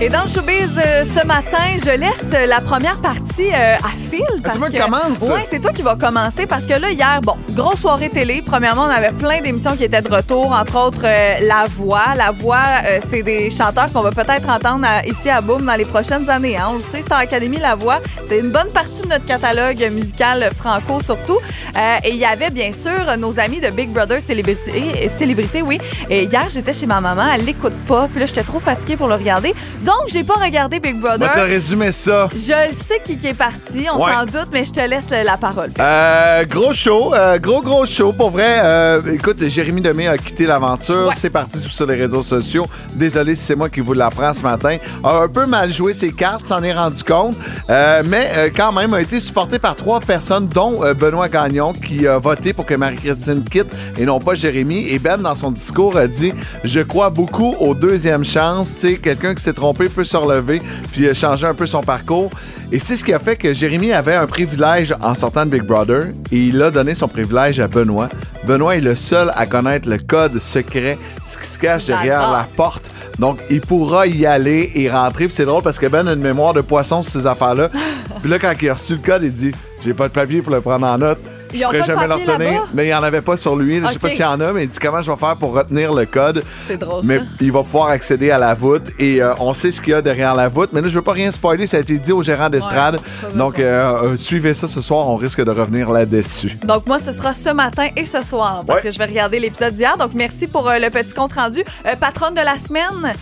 [0.00, 3.88] Et dans le showbiz euh, ce matin, je laisse euh, la première partie euh, à
[4.10, 4.24] Phil.
[4.42, 5.20] parce moi qui que- commence.
[5.20, 8.42] Ouais, c'est toi qui vas commencer parce que là, hier, bon, grosse soirée télé.
[8.44, 12.14] Premièrement, on avait plein d'émissions qui étaient de retour, entre autres euh, La Voix.
[12.16, 15.74] La Voix, euh, c'est des chanteurs qu'on va peut-être entendre à- ici à Boom dans
[15.76, 16.56] les prochaines années.
[16.58, 16.66] hein.
[16.70, 17.98] On le sait, Star Academy, La Voix,
[18.28, 21.38] c'est une bonne partie de notre catalogue musical franco surtout.
[21.76, 25.78] Euh, et il y avait bien sûr nos amis de Big Brother Célébrité, Célébrité oui.
[26.10, 29.06] Et hier, j'étais chez ma maman, elle l'écoute pas, puis là, j'étais trop fatiguée pour
[29.08, 29.54] le regarder.
[29.84, 31.44] Donc, j'ai pas regardé Big On va te Brother.
[31.46, 32.28] résumer ça.
[32.32, 34.12] Je le sais qui, qui est parti, on Ouais.
[34.12, 35.70] s'en doute, mais je te laisse la parole.
[35.78, 38.60] Euh, gros show, euh, gros gros show pour vrai.
[38.62, 41.08] Euh, écoute, Jérémy Demé a quitté l'aventure.
[41.08, 41.14] Ouais.
[41.16, 42.64] C'est parti sur les réseaux sociaux.
[42.94, 44.78] Désolé si c'est moi qui vous l'apprends ce matin.
[45.02, 47.36] A un peu mal joué ses cartes, s'en est rendu compte,
[47.68, 52.52] mais quand même a été supporté par trois personnes, dont Benoît Gagnon qui a voté
[52.52, 54.88] pour que Marie-Christine quitte et non pas Jérémy.
[54.88, 58.74] Et Ben dans son discours a dit je crois beaucoup aux deuxièmes chances.
[58.74, 60.60] Tu sais, quelqu'un qui s'est trompé peut se relever
[60.92, 62.30] puis euh, changer un peu son parcours.
[62.72, 65.62] Et c'est ce qui a fait que Jérémy avait un privilège en sortant de Big
[65.62, 68.08] Brother et il a donné son privilège à Benoît.
[68.46, 72.46] Benoît est le seul à connaître le code secret, ce qui se cache derrière la
[72.56, 72.90] porte.
[73.18, 75.26] Donc, il pourra y aller et rentrer.
[75.26, 77.68] Puis c'est drôle parce que Ben a une mémoire de poisson sur ces affaires-là.
[78.22, 79.52] Puis là, quand il a reçu le code, il dit
[79.84, 81.18] J'ai pas de papier pour le prendre en note.
[81.54, 82.62] Je pourrais jamais le retenir.
[82.74, 83.80] Mais il n'y en avait pas sur lui.
[83.80, 85.52] Je sais pas s'il y en a, mais il dit comment je vais faire pour
[85.54, 86.42] retenir le code.
[86.66, 87.24] C'est drôle, Mais ça.
[87.40, 90.02] il va pouvoir accéder à la voûte et euh, on sait ce qu'il y a
[90.02, 90.70] derrière la voûte.
[90.72, 92.98] Mais là, je veux pas rien spoiler, ça a été dit au gérant d'estrade.
[93.34, 96.56] Donc, euh, euh, suivez ça ce soir, on risque de revenir là-dessus.
[96.64, 98.88] Donc, moi, ce sera ce matin et ce soir parce Ouais.
[98.90, 99.96] que je vais regarder l'épisode d'hier.
[99.98, 101.62] Donc, merci pour euh, le petit compte rendu.
[102.00, 103.12] Patronne de la semaine,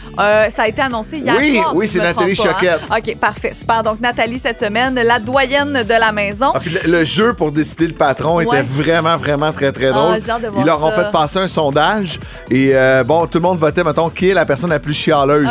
[0.50, 1.72] ça a été annoncé hier Oui, soir.
[1.74, 2.44] oui, si c'est Nathalie hein.
[2.52, 2.80] Choquette.
[2.90, 3.52] OK, parfait.
[3.52, 3.82] Super.
[3.82, 6.52] Donc, Nathalie, cette semaine, la doyenne de la maison.
[6.54, 8.44] Ah, puis le, le jeu pour décider le patron Ouais.
[8.44, 10.18] était vraiment, vraiment très, très Ah, drôle.
[10.18, 11.04] de voir Ils leur ont ça.
[11.04, 12.18] fait passer un sondage
[12.50, 15.46] et euh, bon, tout le monde votait, mettons, qui est la personne la plus chialeuse.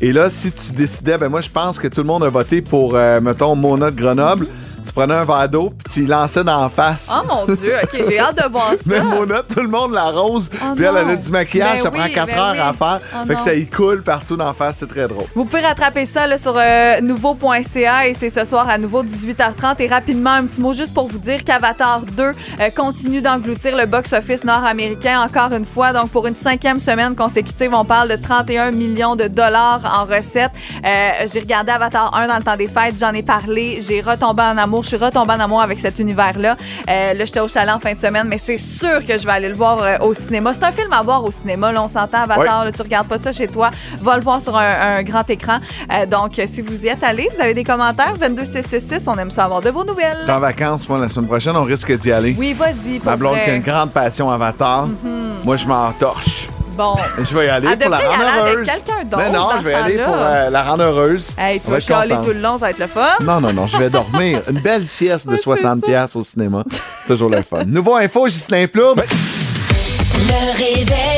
[0.00, 2.60] Et là, si tu décidais, ben moi, je pense que tout le monde a voté
[2.60, 4.46] pour, euh, mettons, Mona de Grenoble.
[4.84, 7.10] Tu prenais un verre d'eau puis tu y lançais d'en face.
[7.12, 7.74] Oh mon Dieu.
[7.82, 8.82] OK, j'ai hâte de voir ça.
[8.86, 10.50] Mais Mona, tout le monde l'arrose.
[10.54, 12.58] Oh puis elle, elle a du maquillage, Ben ça oui, prend 4 ben heures oui.
[12.60, 13.00] à faire.
[13.14, 15.24] Oh fait que ça y coule partout d'en face, c'est très drôle.
[15.34, 19.80] Vous pouvez rattraper ça là, sur euh, nouveau.ca et c'est ce soir à nouveau 18h30.
[19.80, 22.32] Et rapidement, un petit mot juste pour vous dire qu'Avatar 2 euh,
[22.74, 25.92] continue d'engloutir le box-office nord-américain encore une fois.
[25.92, 30.50] Donc, pour une cinquième semaine consécutive, on parle de 31 millions de dollars en recettes.
[30.84, 34.42] Euh, j'ai regardé Avatar 1 dans le temps des fêtes, j'en ai parlé, j'ai retombé
[34.42, 36.56] en amour, je suis retombée en amour avec cet univers-là.
[36.88, 39.32] Euh, là, j'étais au chalet en fin de semaine, mais c'est sûr que je vais
[39.32, 40.52] aller le voir euh, au cinéma.
[40.54, 43.18] C'est un film à voir au cinéma, là, on s'entend, Avatar, là, tu regardes pas
[43.18, 45.58] ça chez toi, va le voir sur un, un grand écran.
[45.92, 49.44] Euh, donc, si vous y êtes allé, vous avez des commentaires, 22666, on aime ça
[49.44, 50.16] avoir de vos nouvelles.
[50.20, 52.34] Je suis en vacances, moi, la semaine prochaine, on risque d'y aller.
[52.38, 54.88] Oui, vas-y, Ma blonde qui a une grande passion Avatar.
[54.88, 55.44] Mm-hmm.
[55.44, 56.48] Moi, je m'en torche.
[56.74, 56.94] Bon.
[57.18, 58.66] Je vais y aller Elle pour la devrait y rendre aller avec heureuse.
[58.68, 60.06] quelqu'un d'autre Mais non, dans je vais ce aller temps-là.
[60.06, 61.28] pour euh, la rendre heureuse.
[61.38, 62.22] Hey, tu On vas être chialer content.
[62.24, 63.08] tout le long, ça va être le fun.
[63.20, 64.40] Non, non, non, je vais dormir.
[64.50, 66.64] Une belle sieste de 60$ piastres au cinéma.
[67.06, 67.64] Toujours le fun.
[67.66, 69.02] Nouveau info, Ghislain Plourde.
[69.04, 71.11] Le réveil.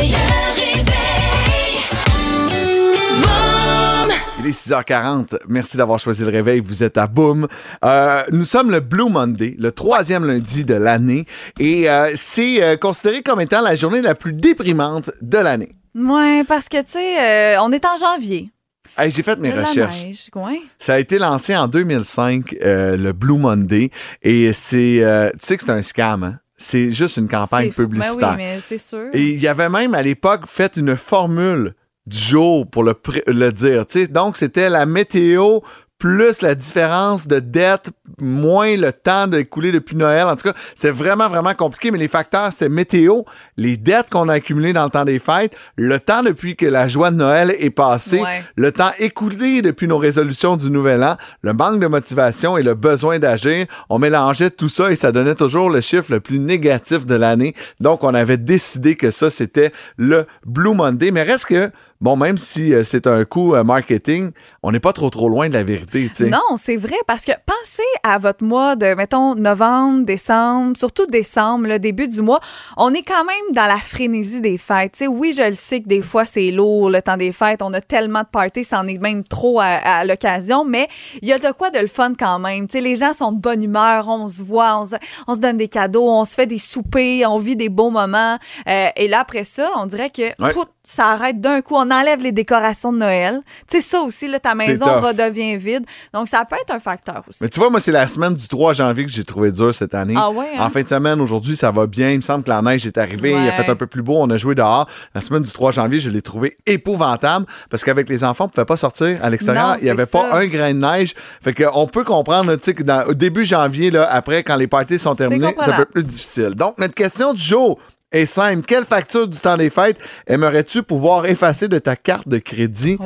[4.45, 5.39] Il est 6h40.
[5.49, 6.61] Merci d'avoir choisi le réveil.
[6.61, 7.49] Vous êtes à Boom.
[7.83, 11.25] Euh, nous sommes le Blue Monday, le troisième lundi de l'année.
[11.59, 15.73] Et euh, c'est euh, considéré comme étant la journée la plus déprimante de l'année.
[15.95, 18.51] Ouais, parce que, tu sais, on est en janvier.
[18.99, 20.05] Hey, J'ai fait mes de recherches.
[20.05, 20.61] neige, ouais.
[20.79, 23.91] Ça a été lancé en 2005, euh, le Blue Monday.
[24.23, 25.31] Et c'est.
[25.33, 26.39] tu sais que c'est un scam, hein?
[26.59, 27.83] C'est juste une campagne fou.
[27.83, 28.31] Ben publicitaire.
[28.33, 29.07] oui, mais c'est sûr.
[29.15, 31.75] Et il y avait même à l'époque fait une formule
[32.07, 32.95] du jour pour le,
[33.27, 33.87] le dire.
[33.87, 34.09] tu sais.
[34.09, 35.61] Donc, c'était la météo
[35.97, 40.25] plus la différence de dette, moins le temps d'écouler depuis Noël.
[40.27, 43.23] En tout cas, c'est vraiment, vraiment compliqué, mais les facteurs, c'était météo,
[43.57, 46.89] les dettes qu'on a accumulées dans le temps des fêtes, le temps depuis que la
[46.89, 48.43] joie de Noël est passée, Ouais.
[48.57, 52.75] le temps écoulé depuis nos résolutions du Nouvel An, le manque de motivation et le
[52.75, 53.65] besoin d'agir.
[53.89, 57.55] On mélangeait tout ça et ça donnait toujours le chiffre le plus négatif de l'année.
[57.81, 61.13] Donc, on avait décidé que ça, c'était le Blue Monday.
[61.13, 64.31] Mais reste que, bon, même si euh, c'est un coup euh, marketing,
[64.63, 66.11] on n'est pas trop, trop loin de la vérité.
[66.29, 71.69] Non, c'est vrai, parce que pensez à votre mois de, mettons, novembre, décembre, surtout décembre,
[71.69, 72.41] le début du mois.
[72.77, 74.93] On est quand même dans la frénésie des fêtes.
[74.93, 77.63] Tu sais, oui, je le sais que des fois, c'est lourd, le temps des fêtes.
[77.63, 80.89] On a tellement de parties, c'en est même trop à, à l'occasion, mais
[81.23, 82.67] il y a de quoi de le fun quand même.
[82.73, 85.69] Les gens sont de bonne humeur, on se voit, on se, on se donne des
[85.69, 88.39] cadeaux, on se fait des soupers, on vit des beaux moments.
[88.69, 90.53] Euh, et là, après ça, on dirait que Ouais.
[90.53, 91.75] tout ça arrête d'un coup.
[91.77, 93.41] On enlève les décorations de Noël.
[93.69, 95.85] Tu sais, ça aussi, là, ta maison redevient vide.
[96.13, 97.39] Donc, ça peut être un facteur aussi.
[97.43, 99.95] Mais tu vois, moi, c'est la semaine du 3 janvier que j'ai trouvé dur cette
[99.95, 100.15] année.
[100.17, 100.67] Ah ouais, hein?
[100.67, 102.11] En fin de semaine, aujourd'hui, ça va bien.
[102.11, 103.31] Il me semble que la neige est arrivée.
[103.33, 104.17] Il a fait un peu plus beau.
[104.19, 104.89] On a joué dehors.
[105.15, 108.53] La semaine du 3 janvier, je l'ai trouvé épouvantable parce qu'avec les enfants, on ne
[108.53, 109.77] pouvait pas sortir à l'extérieur.
[109.79, 110.37] Il n'y avait pas ça.
[110.37, 111.15] un grain de neige.
[111.43, 114.67] Fait qu'on peut comprendre, tu sais, que dans, au début janvier, là, après, quand les
[114.67, 115.87] parties sont terminées, c'est un peu comprenable.
[115.87, 116.55] plus difficile.
[116.55, 117.79] Donc, notre question du jour
[118.15, 118.65] est simple.
[118.67, 122.97] Quelle facture du temps des fêtes aimerais-tu pouvoir effacer de ta carte de crédit?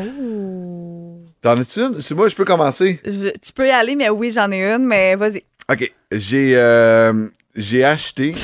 [1.41, 2.01] T'en as-tu une?
[2.01, 3.01] Si moi, je peux commencer.
[3.05, 5.43] Je- tu peux y aller, mais oui, j'en ai une, mais vas-y.
[5.71, 5.93] OK.
[6.13, 8.35] J'ai euh, j'ai acheté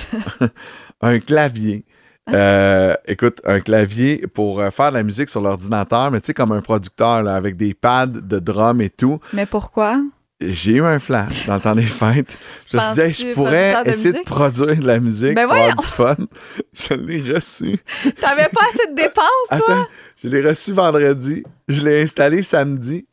[1.01, 1.85] un clavier
[2.33, 6.35] Euh, écoute, un clavier pour euh, faire de la musique sur l'ordinateur, mais tu sais,
[6.35, 9.21] comme un producteur, là, avec des pads de drum et tout.
[9.35, 10.01] Mais pourquoi?
[10.41, 12.37] J'ai eu un flash dans le temps des fêtes.
[12.71, 15.47] Je me suis dit, hey, je pourrais de essayer de produire de la musique Ben
[15.47, 16.17] pour avoir du fun.
[16.73, 17.79] Je l'ai reçu.
[18.21, 19.59] T'avais pas assez de dépenses, toi?
[19.59, 19.87] Attends,
[20.23, 21.45] je l'ai reçu vendredi.
[21.69, 23.07] Je l'ai installé samedi.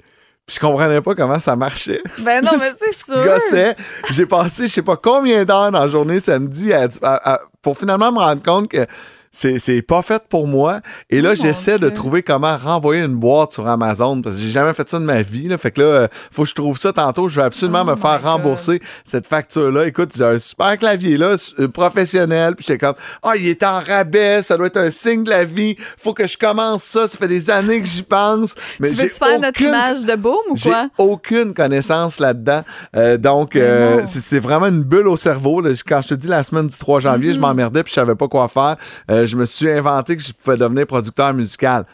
[0.47, 2.01] Puis je comprenais pas comment ça marchait.
[2.19, 3.23] Ben non, mais c'est sûr.
[3.23, 3.75] gossais.
[4.09, 7.77] J'ai passé je sais pas combien d'heures dans la journée samedi à- à- à- pour
[7.77, 8.85] finalement me rendre compte que
[9.31, 10.81] c'est c'est pas fait pour moi.
[11.09, 14.51] Et là, Oh j'essaie de trouver comment renvoyer une boîte sur Amazon parce que j'ai
[14.51, 15.47] jamais fait ça de ma vie.
[15.47, 15.57] Là.
[15.57, 17.29] Fait que là, euh, faut que je trouve ça tantôt.
[17.29, 18.25] Je vais absolument Oh me faire God.
[18.31, 19.87] rembourser cette facture-là.
[19.87, 22.55] Écoute, j'ai un super clavier là, euh, professionnel.
[22.55, 24.41] Puis j'étais comme, ah, il est en rabais.
[24.43, 25.75] Ça doit être un signe de la vie.
[25.97, 27.07] Faut que je commence ça.
[27.07, 28.55] Ça fait des années que j'y pense.
[28.79, 30.89] Mais Tu j'ai veux-tu faire notre image de boom ou j'ai quoi?
[30.97, 32.63] aucune connaissance là-dedans.
[32.97, 35.61] Euh, donc, euh, c'est vraiment une bulle au cerveau.
[35.61, 35.69] là.
[35.87, 38.27] Quand je te dis la semaine du 3 janvier, je m'emmerdais puis je savais pas
[38.27, 38.75] quoi faire.
[39.21, 41.85] Euh, je me suis inventé que je pouvais devenir producteur musical.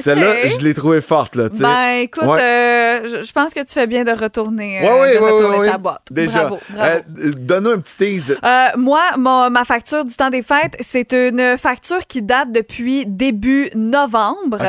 [0.00, 1.34] Celle-là, je l'ai trouvée forte.
[1.36, 1.50] Là.
[1.50, 2.40] Ben, écoute, Ouais.
[2.40, 5.58] euh, je, pense que tu fais bien de retourner, euh, Ouais, ouais, de ouais, retourner
[5.58, 6.02] ouais, ta boîte.
[6.10, 6.44] Déjà.
[6.44, 6.90] Bravo, bravo.
[7.18, 8.38] Euh, Donne-nous un petit tease.
[8.78, 13.68] Moi, mon- ma facture du temps des fêtes, c'est une facture qui date depuis début
[13.74, 14.62] novembre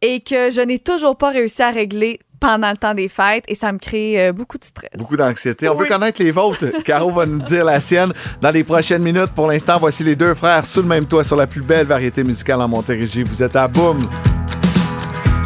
[0.00, 3.54] et que je n'ai toujours pas réussi à régler pendant le temps des fêtes et
[3.54, 4.90] ça me crée euh, beaucoup de stress.
[4.96, 5.68] Beaucoup d'anxiété.
[5.68, 5.80] On Oui.
[5.84, 6.66] veut connaître les vôtres.
[6.84, 9.32] Caro va nous dire la sienne dans les prochaines minutes.
[9.34, 12.22] Pour l'instant, voici les deux frères sous le même toit sur la plus belle variété
[12.24, 13.22] musicale en Montérégie.
[13.22, 14.06] Vous êtes à Boom.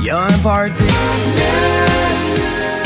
[0.02, 0.85] Y'a un party.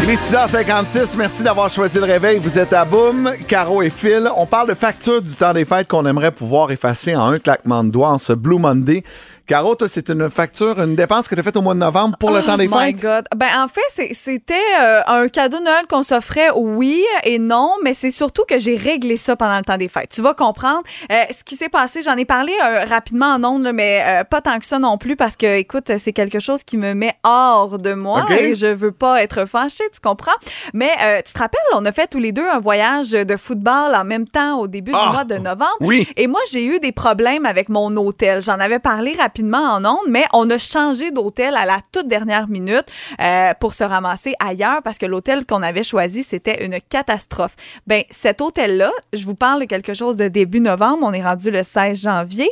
[0.02, 1.16] Il est 6h56.
[1.16, 2.38] Merci d'avoir choisi le réveil.
[2.38, 4.30] Vous êtes à Boom, Caro et Phil.
[4.36, 7.82] On parle de facture du temps des fêtes qu'on aimerait pouvoir effacer en un claquement
[7.82, 9.02] de doigts en ce Blue Monday.
[9.46, 12.16] Caro, toi, c'est une facture, une dépense que tu as faite au mois de novembre
[12.18, 13.00] pour le temps des Oh my fêtes?
[13.00, 13.24] God.
[13.36, 17.94] Ben, en fait, c'était euh, un cadeau de Noël qu'on s'offrait, oui et non, mais
[17.94, 20.10] c'est surtout que j'ai réglé ça pendant le temps des fêtes.
[20.12, 20.82] Tu vas comprendre.
[21.12, 24.40] Euh, ce qui s'est passé, j'en ai parlé euh, rapidement en ondes, mais euh, pas
[24.40, 27.78] tant que ça non plus, parce que, écoute, c'est quelque chose qui me met hors
[27.78, 30.32] de moi et je veux pas être fâchée, tu comprends?
[30.74, 33.94] Mais euh, tu te rappelles, on a fait tous les deux un voyage de football
[33.94, 35.04] en même temps au début Ah!
[35.06, 35.76] du mois de novembre.
[35.82, 36.08] Oui.
[36.16, 38.42] Et moi, j'ai eu des problèmes avec mon hôtel.
[38.42, 42.48] J'en avais parlé rapidement en ondes, mais on a changé d'hôtel à la toute dernière
[42.48, 42.86] minute
[43.20, 47.56] euh, pour se ramasser ailleurs parce que l'hôtel qu'on avait choisi, c'était une catastrophe.
[47.86, 51.50] Ben, cet hôtel-là, je vous parle de quelque chose de début novembre, on est rendu
[51.50, 52.50] le 16 janvier,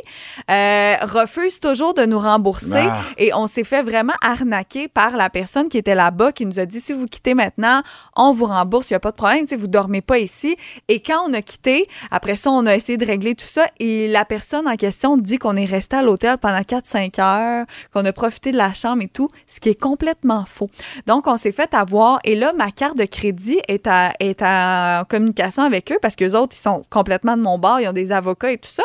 [0.49, 3.01] euh, refuse toujours de nous rembourser Ah.
[3.17, 6.65] et on s'est fait vraiment arnaquer par la personne qui était là-bas qui nous a
[6.65, 7.81] dit si vous quittez maintenant,
[8.15, 10.57] on vous rembourse, il n'y a pas de problème, vous dormez pas ici.
[10.87, 14.07] Et quand on a quitté, après ça, on a essayé de régler tout ça et
[14.07, 18.11] la personne en question dit qu'on est resté à l'hôtel pendant 4-5 heures, qu'on a
[18.11, 20.69] profité de la chambre et tout, ce qui est complètement faux.
[21.07, 25.03] Donc, on s'est fait avoir et là, ma carte de crédit est, à, est en
[25.09, 28.11] communication avec eux parce que autres, ils sont complètement de mon bord, ils ont des
[28.11, 28.83] avocats et tout ça.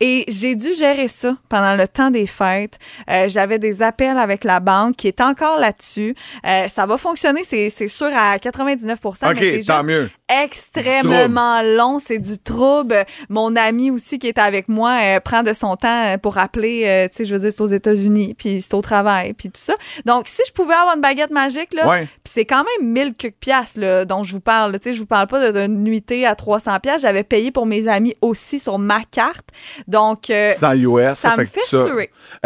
[0.00, 2.78] Et j'ai dû gérer ça pendant le temps des fêtes.
[3.10, 6.14] Euh, J'avais des appels avec la banque qui est encore là-dessus.
[6.46, 10.10] Euh, ça va fonctionner, c'est sûr, à 99 mais c'est OK, juste tant mieux.
[10.42, 11.98] extrêmement long.
[11.98, 13.04] C'est du trouble.
[13.28, 17.18] Mon ami aussi qui est avec moi euh, prend de son temps pour appeler, tu
[17.18, 19.74] sais, je veux dire, c'est aux États-Unis, puis c'est au travail, puis tout ça.
[20.04, 22.04] Donc, si je pouvais avoir une baguette magique, là, Ouais.
[22.24, 24.72] puis c'est quand même 1000 quelques piastres là, dont je vous parle.
[24.78, 27.02] Tu sais, je vous parle pas d'une nuitée à 300 piastres.
[27.02, 29.46] J'avais payé pour mes amis aussi sur ma carte.
[29.86, 31.86] Donc, euh, C'est en US, ça, ça me fait fait ça-.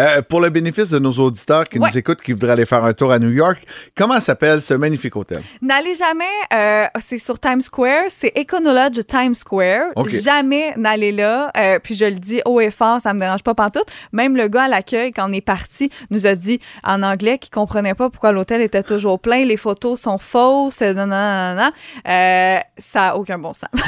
[0.01, 1.89] Euh, pour le bénéfice de nos auditeurs qui Ouais.
[1.91, 3.59] nous écoutent, qui voudraient aller faire un tour à New York,
[3.97, 5.43] comment s'appelle ce magnifique hôtel?
[5.61, 9.89] N'allez jamais, euh, c'est sur Times Square, c'est Econolodge Times Square.
[10.09, 11.51] Jamais n'allez là.
[11.83, 13.87] Puis je le dis haut et fort, ça me dérange pas pantoute.
[14.13, 17.51] Même le gars à l'accueil, quand on est parti, nous a dit en anglais qu'il
[17.51, 21.73] comprenait pas pourquoi l'hôtel était toujours plein, les photos sont fausses, nan, nan, nan, nan.
[22.09, 23.71] Euh, ça a aucun bon sens.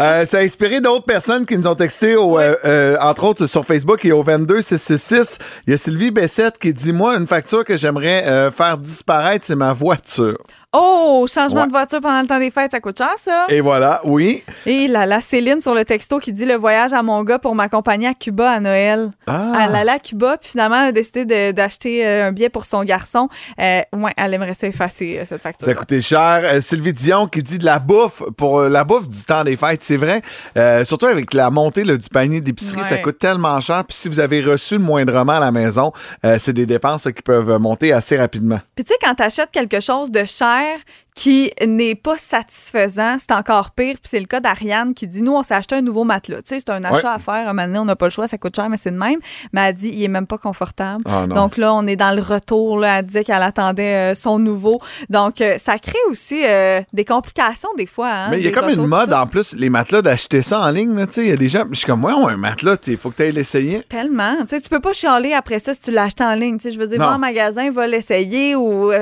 [0.00, 3.46] Euh, ça a inspiré d'autres personnes qui nous ont texté, au, euh, euh, entre autres
[3.46, 5.38] sur Facebook et au 22666.
[5.66, 9.56] Il y a Sylvie Bessette qui dit Moi, une facture que j'aimerais faire disparaître, c'est
[9.56, 10.38] ma voiture.
[10.72, 11.66] Oh, changement Ouais.
[11.66, 13.46] de voiture pendant le temps des fêtes, ça coûte cher, ça?
[13.48, 14.44] Et voilà, oui.
[14.66, 17.54] Et là, la Céline sur le texto qui dit le voyage à mon gars pour
[17.54, 19.10] m'accompagner à Cuba à Noël.
[19.26, 19.52] Ah.
[19.64, 22.84] Elle allait à Cuba, puis finalement, elle a décidé d'acheter euh, un billet pour son
[22.84, 23.28] garçon.
[23.60, 25.66] Euh, ouais, elle aimerait ça effacer, euh, cette facture.
[25.66, 26.40] Ça coûté cher.
[26.44, 29.82] Euh, Sylvie Dion qui dit de la bouffe pour la bouffe du temps des fêtes.
[29.82, 30.22] C'est vrai.
[30.56, 32.84] Euh, surtout avec la montée là, du panier d'épicerie, Ouais.
[32.84, 33.84] ça coûte tellement cher.
[33.88, 35.92] Puis si vous avez reçu le moindrement à la maison,
[36.38, 38.58] c'est des dépenses qui peuvent monter assez rapidement.
[38.76, 40.80] Puis tu sais, quand tu achètes quelque chose de cher faire
[41.18, 43.94] qui n'est pas satisfaisant, c'est encore pire.
[44.00, 46.42] Puis c'est le cas d'Ariane qui dit Nous, on s'est acheté un nouveau matelas.
[46.42, 47.48] Tu sais, c'est un achat à faire.
[47.48, 49.18] Un moment donné, on n'a pas le choix, ça coûte cher, mais c'est de même.
[49.52, 51.02] Mais elle dit Il est même pas confortable.
[51.06, 51.26] Ah.
[51.26, 52.78] Donc là, on est dans le retour.
[52.78, 53.00] Là.
[53.00, 54.80] Elle disait qu'elle attendait euh, son nouveau.
[55.10, 58.10] Donc, euh, ça crée aussi euh, des complications des fois.
[58.10, 60.70] hein, Mais il y a comme une mode en plus, les matelas, d'acheter ça en
[60.70, 61.04] ligne.
[61.06, 61.64] Tu sais, il y a des gens.
[61.72, 63.82] Je suis comme, ouais, un matelas, il faut que tu ailles l'essayer.
[63.88, 64.36] Tellement.
[64.42, 66.58] Tu sais, tu peux pas chialer après ça si tu acheté en ligne.
[66.58, 68.92] Tu sais, je veux dire, va en magasin, va l'essayer ou.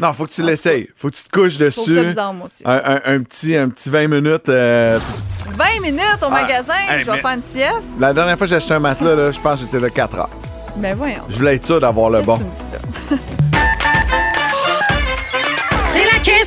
[0.00, 0.88] Non, faut que tu l'essayes.
[0.96, 2.06] Faut que tu te couches je trouve ça dessus.
[2.08, 2.62] bizarre, moi aussi.
[2.64, 4.48] Un, un- un petit, un petit 20 minutes.
[4.48, 4.98] euh,
[5.50, 7.88] 20 minutes au magasin, Ah, hey, je vais mais- faire une sieste.
[7.98, 10.14] la dernière fois que j'ai acheté un matelas, là, je pense que j'étais là 4
[10.18, 10.30] heures.
[10.76, 11.22] Ben voyons.
[11.28, 12.38] Je voulais être sûr d'avoir le bon.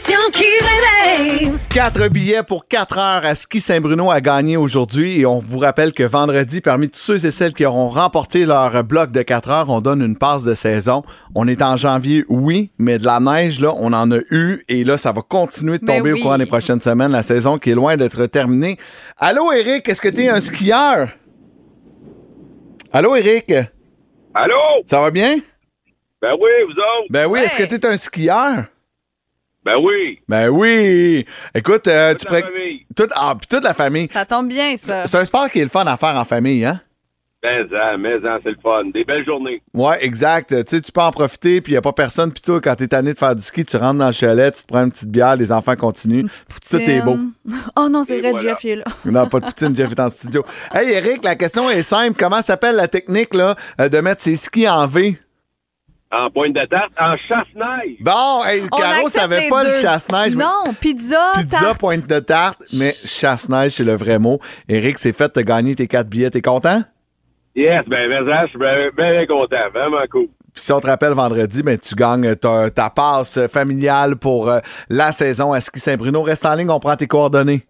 [0.04, 1.52] qui.
[1.70, 5.20] Quatre billets pour 4 heures à Ski Saint-Bruno à gagner aujourd'hui.
[5.20, 8.84] Et on vous rappelle que vendredi, parmi tous ceux et celles qui auront remporté leur
[8.84, 11.04] bloc de 4 heures, on donne une passe de saison.
[11.36, 14.64] On est en janvier, oui, mais de la neige, là, on en a eu.
[14.68, 16.20] Et là, ça va continuer de tomber oui.
[16.22, 17.12] au cours des prochaines semaines.
[17.12, 18.78] La saison qui est loin d'être terminée.
[19.18, 21.10] Allô, Eric, est-ce que tu es un skieur?
[22.92, 23.54] Allô, Eric?
[24.34, 24.56] Allô?
[24.86, 25.38] Ça va bien?
[26.22, 27.08] Ben oui, vous autres?
[27.10, 27.46] Ben oui, Ouais.
[27.46, 28.66] est-ce que tu es un skieur?
[29.64, 30.20] Ben oui.
[30.28, 31.26] Ben oui!
[31.54, 32.86] Écoute, euh, tu Toute la pourrais- famille.
[32.96, 34.08] Toute, ah, puis toute la famille.
[34.12, 35.04] Ça tombe bien, ça.
[35.06, 36.82] C'est un sport qui est le fun à faire en famille, hein?
[37.44, 38.86] Ben, ça, mais ça, c'est le fun.
[38.94, 39.64] Des belles journées.
[39.74, 40.50] Ouais, exact.
[40.50, 42.32] Tu sais, tu peux en profiter, puis il n'y a pas personne.
[42.32, 44.62] Puis toi, quand t'es tanné de faire du ski, tu rentres dans le chalet, tu
[44.62, 46.28] te prends une petite bière, les enfants continuent.
[46.28, 47.18] Tout est beau.
[47.76, 48.50] Oh non, c'est vrai, voilà.
[48.50, 48.84] Jeff est là.
[49.06, 50.44] Non, pas de poutine, Jeff est en studio.
[50.74, 52.16] Hey, Eric, la question est simple.
[52.18, 55.18] Comment s'appelle la technique là, euh, de mettre ses skis en V?
[56.14, 57.96] En pointe de tarte, en chasse-neige.
[58.02, 60.36] Bon, hey, Caro savait pas le chasse-neige.
[60.36, 61.80] mais- Non, pizza, Pizza, tarte.
[61.80, 64.40] pointe de tarte, mais chasse-neige, c'est le vrai mot.
[64.68, 66.30] Eric, c'est fait, t'as gagné tes quatre billets.
[66.30, 66.84] T'es content?
[67.56, 69.70] Yes, ben, mais ça, je suis bien, bien content.
[69.74, 70.28] Vraiment cool.
[70.54, 74.60] Puis si on te rappelle vendredi, ben, tu gagnes ta, ta passe familiale pour euh,
[74.90, 76.24] la saison à Ski Saint-Bruno.
[76.24, 77.66] Reste en ligne, on prend tes coordonnées.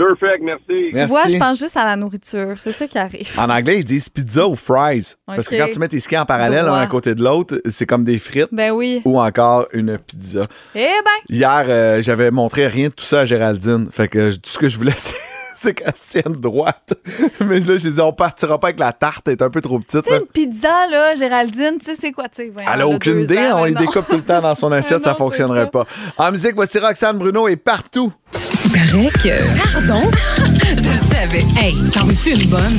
[0.00, 0.64] Perfect, merci.
[0.66, 1.06] Tu Merci.
[1.10, 2.54] vois, je pense juste à la nourriture.
[2.58, 3.28] C'est ça qui arrive.
[3.38, 5.14] En anglais, ils disent pizza ou fries.
[5.26, 7.84] Parce que quand tu mets tes skis en parallèle, l'un à côté de l'autre, c'est
[7.84, 9.02] comme des frites Ben oui.
[9.04, 10.40] ou encore une pizza.
[10.74, 13.88] Eh ben, Hier, euh, j'avais montré rien de tout ça à Géraldine.
[13.90, 15.14] Fait que tout ce que je voulais, c'est
[15.54, 16.94] c'est qu'elle se tienne droite.
[17.46, 19.78] Mais là, j'ai dit, on partira pas avec la tarte, elle est un peu trop
[19.78, 20.02] petite.
[20.04, 20.20] tu sais, là.
[20.22, 22.52] une pizza, là, Géraldine, tu sais, c'est quoi, tu sais?
[22.58, 23.78] Elle a elle aucune idée, ans, on non.
[23.78, 25.66] découpe tout le temps dans son assiette, Non, ça c'est fonctionnerait ça.
[25.66, 25.84] pas.
[26.16, 28.10] En musique, voici Roxane Bruno est partout.
[28.72, 29.72] Il paraît que.
[29.72, 30.10] Pardon?
[30.78, 31.44] Je le savais.
[31.60, 32.78] Hey, t'en veux-tu une bonne?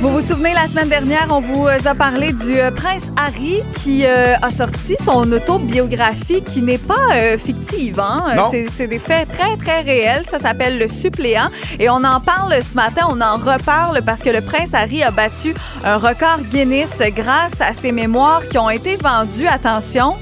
[0.00, 3.60] Vous vous souvenez, la semaine dernière, on vous euh, a parlé du euh, prince Harry
[3.82, 8.00] qui euh, a sorti son autobiographie qui n'est pas euh, fictive.
[8.00, 8.24] Hein?
[8.30, 8.48] Euh, Non.
[8.50, 10.22] C'est, c'est des faits très, très réels.
[10.26, 11.50] Ça s'appelle Le Suppléant.
[11.78, 15.10] Et on en parle ce matin, on en reparle parce que le prince Harry a
[15.10, 15.52] battu
[15.84, 20.14] un record Guinness grâce à ses mémoires qui ont été vendues, attention,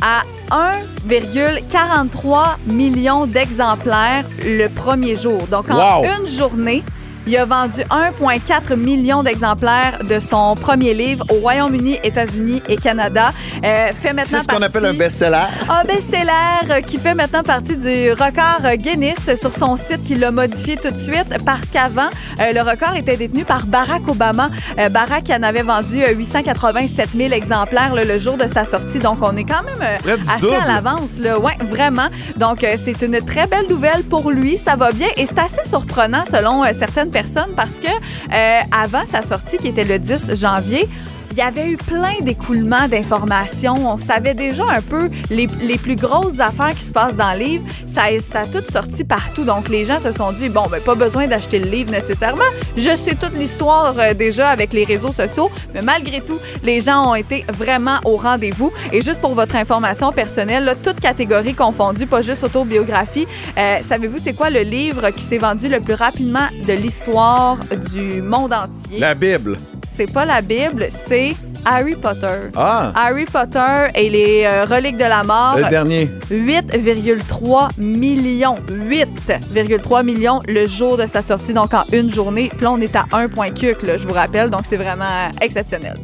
[0.00, 5.46] à 1,43 million d'exemplaires le premier jour.
[5.50, 6.04] Donc, en Wow!
[6.04, 6.82] une journée,
[7.26, 13.32] il a vendu 1,4 million d'exemplaires de son premier livre au Royaume-Uni, États-Unis et Canada.
[13.64, 15.46] Euh, fait maintenant C'est ce qu'on appelle un best-seller.
[15.68, 20.16] un best-seller euh, qui fait maintenant partie du record euh, Guinness sur son site qui
[20.16, 22.08] l'a modifié tout de suite parce qu'avant,
[22.40, 24.50] euh, le record était détenu par Barack Obama.
[24.78, 28.98] Euh, Barack en avait vendu euh, 887 000 exemplaires là, le jour de sa sortie.
[28.98, 29.98] Donc, on est quand même
[30.28, 30.56] assez double.
[30.56, 31.20] à l'avance.
[31.22, 32.08] Ouais, vraiment.
[32.36, 34.58] Donc, c'est une très belle nouvelle pour lui.
[34.58, 37.88] Ça va bien et c'est assez surprenant selon certaines personnes parce que
[38.72, 40.88] avant sa sortie, qui était le 10 janvier,
[41.32, 43.90] il y avait eu plein d'écoulements d'informations.
[43.90, 47.38] On savait déjà un peu les, les plus grosses affaires qui se passent dans le
[47.38, 47.64] livre.
[47.86, 49.44] Ça, ça a tout sorti partout.
[49.44, 52.42] Donc, les gens se sont dit, bon, ben, pas besoin d'acheter le livre nécessairement.
[52.76, 55.50] Je sais toute l'histoire euh, déjà avec les réseaux sociaux.
[55.72, 58.70] Mais malgré tout, les gens ont été vraiment au rendez-vous.
[58.92, 64.18] Et juste pour votre information personnelle, là, toute catégorie confondue, pas juste autobiographie, euh, savez-vous
[64.18, 67.56] c'est quoi le livre qui s'est vendu le plus rapidement de l'histoire
[67.90, 68.98] du monde entier?
[68.98, 69.56] La Bible.
[69.86, 72.50] C'est pas la Bible, c'est Harry Potter.
[72.56, 75.56] Ah, Harry Potter et les euh, reliques de la mort.
[75.56, 76.10] le dernier.
[76.30, 78.56] 8,3 millions.
[78.68, 82.48] 8,3 millions le jour de sa sortie, donc en une journée.
[82.48, 85.98] Puis là, on est à 1,4, là, je vous rappelle, donc c'est vraiment exceptionnel.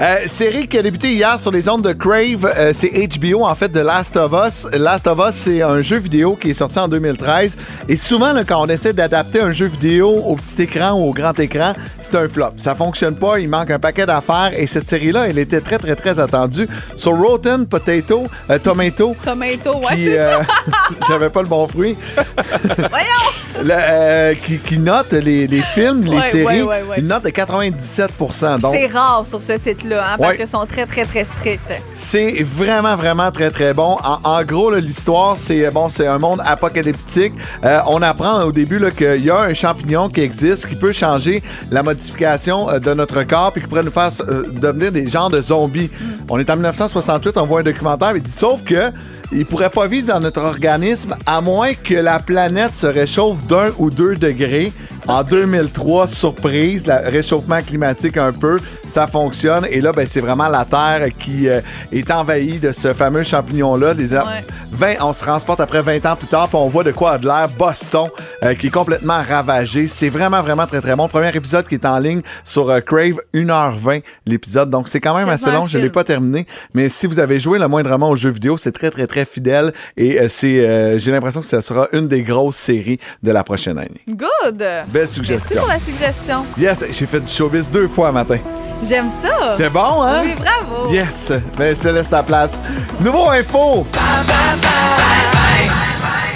[0.00, 3.54] Euh, série qui a débuté hier sur les ondes de Crave, euh, c'est HBO en
[3.54, 4.66] fait de Last of Us.
[4.72, 7.56] Last of Us, c'est un jeu vidéo qui est sorti en 2013.
[7.88, 11.10] Et souvent, là, quand on essaie d'adapter un jeu vidéo au petit écran ou au
[11.12, 12.52] grand écran, c'est un flop.
[12.56, 14.52] Ça fonctionne pas, il manque un paquet d'affaires.
[14.56, 16.68] Et cette série-là, elle était très, très, très attendue.
[16.96, 20.40] Sur Rotten Potato, euh, Tomato, Tomato, ouais, c'est ça.
[21.08, 21.96] j'avais pas le bon fruit,
[22.90, 23.62] Voyons!
[23.64, 26.98] Le, qui, qui note les, les films, les Ouais, séries, ouais, ouais, ouais.
[27.00, 28.30] une note de 97 Donc,
[28.74, 29.71] C'est rare sur ce site-là.
[29.92, 30.36] Hein, parce Ouais.
[30.36, 31.72] qu'ils sont très, très, très stricts.
[31.94, 33.96] C'est vraiment, vraiment très, très bon.
[34.04, 37.32] En, en gros, l'histoire, c'est bon, c'est un monde apocalyptique.
[37.64, 41.42] Euh, on apprend au début qu'il y a un champignon qui existe qui peut changer
[41.70, 45.30] la modification euh, de notre corps puis qui pourrait nous faire euh, devenir des genres
[45.30, 45.90] de zombies.
[46.28, 48.90] On est en 1968, on voit un documentaire, il dit sauf que
[49.32, 53.70] il pourrait pas vivre dans notre organisme à moins que la planète se réchauffe d'un
[53.78, 54.72] ou deux degrés.
[55.08, 59.66] En 2003, surprise, le réchauffement climatique un peu, ça fonctionne.
[59.68, 63.94] Et là, ben, c'est vraiment la Terre qui euh, est envahie de ce fameux champignon-là.
[63.94, 64.24] Les a-
[64.70, 67.18] 20, on se transporte après 20 ans plus tard, puis on voit de quoi a
[67.18, 68.08] de l'air Boston,
[68.44, 69.88] euh, qui est complètement ravagé.
[69.88, 71.08] C'est vraiment, vraiment très, très bon.
[71.08, 74.70] Premier épisode qui est en ligne sur euh, Crave, 1h20 l'épisode.
[74.70, 75.66] Donc, c'est quand même assez long.
[75.66, 76.46] Je ne l'ai pas terminé.
[76.74, 79.72] Mais si vous avez joué le moindrement aux jeux vidéo, c'est très, très, très fidèle.
[79.96, 83.44] Et euh, c'est, euh, j'ai l'impression que ce sera une des grosses séries de la
[83.44, 84.00] prochaine année.
[84.08, 84.58] Good!
[84.58, 85.60] Belle Merci suggestion.
[85.60, 86.44] pour la suggestion.
[86.58, 88.38] Yes, j'ai fait du showbiz deux fois matin.
[88.84, 89.54] J'aime ça.
[89.56, 90.22] C'est bon, hein?
[90.24, 90.92] Oui, bravo.
[90.92, 91.32] Yes!
[91.56, 92.60] Ben, je te laisse la place.
[93.00, 93.86] Nouveau info!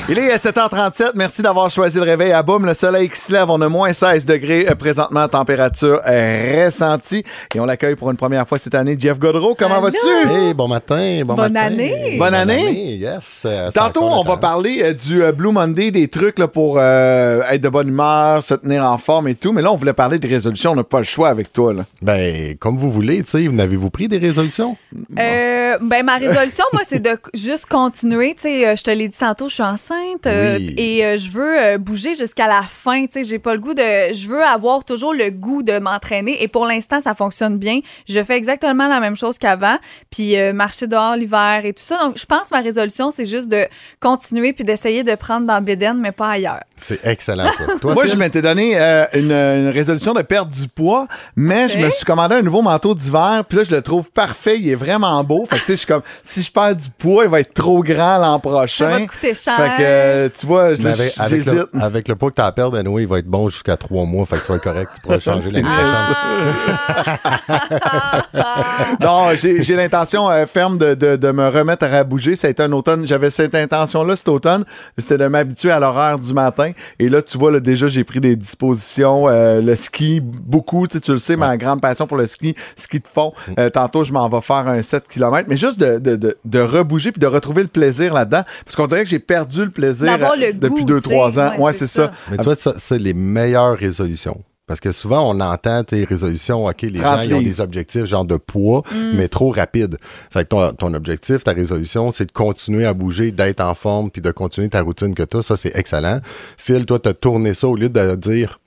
[0.08, 1.12] Il est 7h37.
[1.16, 2.64] Merci d'avoir choisi le réveil à boum.
[2.64, 3.50] Le soleil qui se lève.
[3.50, 5.26] On a moins 16 degrés euh, présentement.
[5.26, 7.24] Température euh, ressentie.
[7.52, 8.96] Et on l'accueille pour une première fois cette année.
[8.96, 9.96] Jeff Godreau, comment vas-tu?
[10.30, 11.66] Hey, bon matin, bon Bonne matin.
[11.66, 12.14] année.
[12.20, 12.94] Bonne année.
[12.98, 13.42] yes.
[13.46, 16.76] euh, c'est Tantôt, on va parler euh, du euh, Blue Monday, des trucs là, pour
[16.78, 19.50] euh, être de bonne humeur, se tenir en forme et tout.
[19.52, 20.70] Mais là, on voulait parler des résolutions.
[20.70, 21.72] On n'a pas le choix avec toi.
[21.72, 21.84] Là.
[22.00, 24.76] Ben, comme vous voulez, tu sais, n'avez-vous pris des résolutions?
[25.18, 28.34] Euh, ben, ma résolution, moi, c'est de juste continuer.
[28.36, 29.95] Tu sais, euh, je te l'ai dit tantôt, je suis enceinte
[30.26, 30.74] euh, Oui.
[30.76, 33.04] et euh, je veux euh, bouger jusqu'à la fin.
[33.06, 34.12] Tu sais, j'ai pas le goût de.
[34.14, 37.80] Je veux avoir toujours le goût de m'entraîner et pour l'instant, ça fonctionne bien.
[38.08, 39.76] Je fais exactement la même chose qu'avant,
[40.10, 41.98] puis euh, marcher dehors l'hiver et tout ça.
[42.02, 43.66] Donc, je pense que ma résolution, c'est juste de
[44.00, 46.60] continuer puis d'essayer de prendre dans Bédène, mais pas ailleurs.
[46.76, 47.64] C'est excellent, ça.
[47.80, 51.78] Toi, Moi, je m'étais donné euh, une, une résolution de perdre du poids, mais je
[51.78, 54.58] me suis commandé un nouveau manteau d'hiver, puis là, je le trouve parfait.
[54.58, 55.44] Il est vraiment beau.
[55.48, 57.54] Fait que, tu sais, je suis comme, si je perds du poids, il va être
[57.54, 58.90] trop grand l'an prochain.
[58.90, 59.56] Ça va te coûter cher.
[59.56, 61.52] Fait que, euh, tu vois, je- avec, avec j'hésite.
[61.72, 63.76] le, avec le poids que tu as à perdre, anyway, il va être bon jusqu'à
[63.76, 64.26] trois mois.
[64.26, 64.90] Fait que tu vas être correct.
[64.94, 67.56] Tu pourras changer l'année prochaine.
[69.00, 72.36] Non, j'ai l'intention euh, ferme de, de- de me remettre à bouger.
[72.36, 73.06] Ça a été un automne.
[73.06, 74.64] J'avais cette intention-là cet automne.
[74.98, 76.72] C'était de m'habituer à l'horaire du matin.
[76.98, 79.28] Et là, tu vois, là, déjà, j'ai pris des dispositions.
[79.28, 80.86] Euh, le ski, beaucoup.
[80.86, 83.32] Tu, sais, tu le sais, ma grande passion pour le ski, ski de fond.
[83.48, 83.52] Mm.
[83.58, 85.46] Euh, tantôt, je m'en vais faire un 7 km.
[85.48, 88.42] Mais juste de, de, de, de rebouger puis de retrouver le plaisir là-dedans.
[88.64, 91.40] Parce qu'on dirait que j'ai perdu le plaisir le depuis goût, 2-3 tu sais.
[91.40, 91.50] ans.
[91.52, 92.06] Ouais, Ouais, c'est ça.
[92.06, 92.12] ça.
[92.30, 94.42] Mais tu vois, ça, c'est les meilleures résolutions.
[94.66, 98.04] Parce que souvent, on entend tes résolutions, OK, les 30 gens ils ont des objectifs
[98.06, 98.82] genre de poids,
[99.14, 99.96] mais trop rapide.
[100.28, 104.10] Fait que ton, ton objectif, ta résolution, c'est de continuer à bouger, d'être en forme,
[104.10, 105.42] puis de continuer ta routine que tu as.
[105.42, 106.20] Ça, c'est excellent.
[106.58, 108.58] Phil, toi, tu as tourné ça au lieu de dire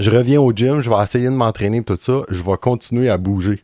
[0.00, 3.16] je reviens au gym, je vais essayer de m'entraîner, tout ça, je vais continuer à
[3.16, 3.62] bouger.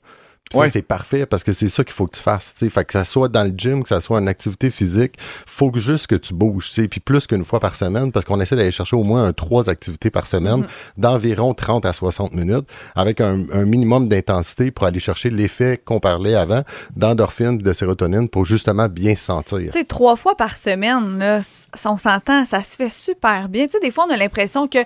[0.53, 0.71] Puis ça, Ouais.
[0.71, 2.53] c'est parfait parce que c'est ça qu'il faut que tu fasses.
[2.55, 2.71] tu sais.
[2.71, 5.15] Fait que ça soit dans le gym, que ça soit en activité physique,
[5.47, 6.69] faut que juste que tu bouges.
[6.69, 6.89] tu sais.
[6.89, 9.71] Puis plus qu'une fois par semaine, parce qu'on essaie d'aller chercher au moins un, trois
[9.71, 15.01] activités par semaine d'environ 30 à 60 minutes avec un, un minimum d'intensité pour aller
[15.01, 16.63] chercher l'effet qu'on parlait avant
[16.97, 19.59] d'endorphine et de sérotonine pour justement bien se sentir.
[19.73, 21.41] Tu sais, trois fois par semaine, là,
[21.87, 23.67] on s'entend, ça se fait super bien.
[23.67, 24.79] Tu sais, des fois, on a l'impression que.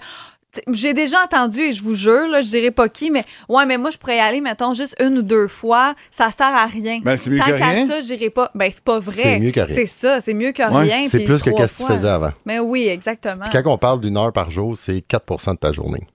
[0.73, 3.77] J'ai déjà entendu, et je vous jure, là, je dirais pas qui, mais ouais, mais
[3.77, 5.95] moi, je pourrais y aller, mettons, juste une ou deux fois.
[6.11, 7.01] Ça sert à rien.
[7.05, 7.87] Ben, c'est mieux Tant que qu'à rien.
[7.87, 8.51] ça, je dirais pas.
[8.55, 9.23] Ben, c'est pas vrai.
[9.23, 9.75] C'est mieux que rien.
[9.75, 11.09] C'est ça, c'est mieux que Ouais, rien.
[11.09, 12.33] C'est plus que qu'est-ce que tu faisais avant.
[12.47, 13.45] Mais oui, exactement.
[13.51, 16.07] Puis quand on parle d'une heure par jour, c'est 4% de ta journée.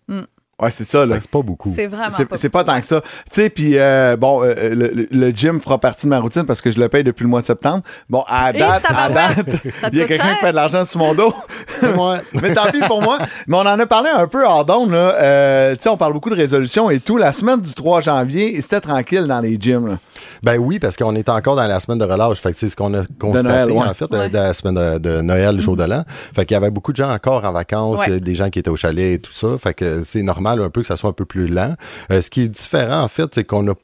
[0.61, 1.17] Ouais, c'est ça, là.
[1.19, 1.73] C'est pas beaucoup.
[1.75, 3.01] C'est vraiment C'est pas c'est pas tant que ça.
[3.01, 6.43] Tu sais, puis euh, bon, euh, le, le- le gym fera partie de ma routine
[6.45, 7.81] parce que je le paye depuis le mois de septembre.
[8.09, 9.45] Bon, à Et date, à date,
[9.91, 10.33] il y a quelqu'un cher?
[10.35, 11.33] qui fait de l'argent sur mon dos.
[11.67, 12.17] C'est moi.
[12.41, 13.17] Mais tant pis pour moi.
[13.47, 15.15] Mais on en a parlé un peu hors d'onde, là.
[15.19, 17.17] Euh, tu sais, on parle beaucoup de résolutions et tout.
[17.17, 19.97] La semaine du 3 janvier, c'était tranquille dans les gyms, là.
[20.43, 22.39] Ben oui, parce qu'on est encore dans la semaine de relâche.
[22.39, 23.87] Fait que c'est ce qu'on a constaté, Noël, ouais.
[23.87, 24.29] en fait, de- Ouais.
[24.29, 26.03] de la semaine de, de Noël, le jour de l'an.
[26.35, 28.11] Fait qu'il y avait beaucoup de gens encore en vacances, Ouais.
[28.11, 29.47] euh, des gens qui étaient au chalet et tout ça.
[29.57, 31.75] Fait que c'est normal un peu que ça soit un peu plus lent.
[32.11, 33.75] Euh, ce qui est différent, en fait, c'est qu'on a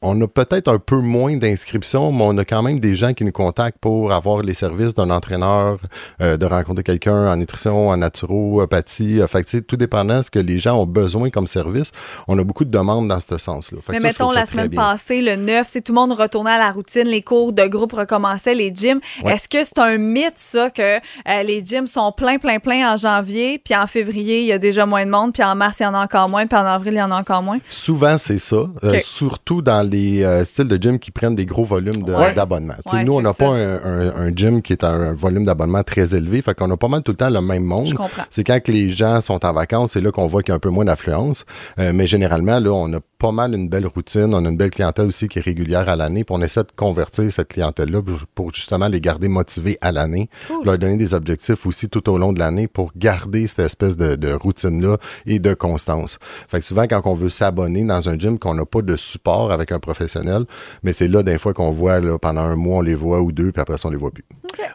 [0.00, 3.24] on a peut-être un peu moins d'inscriptions, mais on a quand même des gens qui
[3.24, 5.78] nous contactent pour avoir les services d'un entraîneur,
[6.20, 9.20] euh, de rencontrer quelqu'un en nutrition, en naturopathie.
[9.20, 11.90] Euh, Fait que, tout dépendant de ce que les gens ont besoin comme service,
[12.28, 13.78] on a beaucoup de demandes dans ce sens-là.
[13.88, 14.80] Mais ça, mettons, la semaine bien.
[14.80, 17.92] passée, le 9, c'est tout le monde retournait à la routine, les cours de groupe
[17.92, 19.00] recommençaient, les gyms.
[19.24, 19.34] Ouais.
[19.34, 22.96] Est-ce que c'est un mythe, ça, que euh, les gyms sont plein, plein, plein en
[22.96, 25.84] janvier, puis en février, il y a déjà moins de monde, puis en mars, il
[25.84, 27.58] y en a encore moins, puis en avril, il y en a encore moins?
[27.68, 28.56] Souvent, c'est ça.
[28.56, 29.00] Euh, Ok.
[29.02, 32.34] surtout dans les euh, styles de gym qui prennent des gros volumes Ouais.
[32.34, 32.74] d'abonnement.
[32.86, 35.12] Tu sais, Ouais, nous, on n'a pas un, un- un gym qui est un, un
[35.14, 36.42] volume d'abonnement très élevé.
[36.42, 37.92] Fait qu'on a pas mal tout le temps le même monde.
[38.30, 40.56] C'est quand que les gens sont en vacances, c'est là qu'on voit qu'il y a
[40.56, 41.44] un peu moins d'affluence.
[41.78, 44.32] Euh, mais généralement, là, on a pas mal une belle routine.
[44.32, 46.22] On a une belle clientèle aussi qui est régulière à l'année.
[46.24, 50.28] Puis on essaie de convertir cette clientèle-là pour- pour justement les garder motivés à l'année.
[50.64, 54.14] Leur donner des objectifs aussi tout au long de l'année pour garder cette espèce de,
[54.14, 56.18] de routine-là et de constance.
[56.48, 59.50] Fait que souvent, quand on veut s'abonner dans un gym qu'on n'a pas de support
[59.50, 60.44] avec un professionnel,
[60.84, 63.32] mais c'est là, des fois, qu'on voit là, pendant un mois, on les voit ou
[63.32, 64.24] deux, puis après ça, on les voit plus.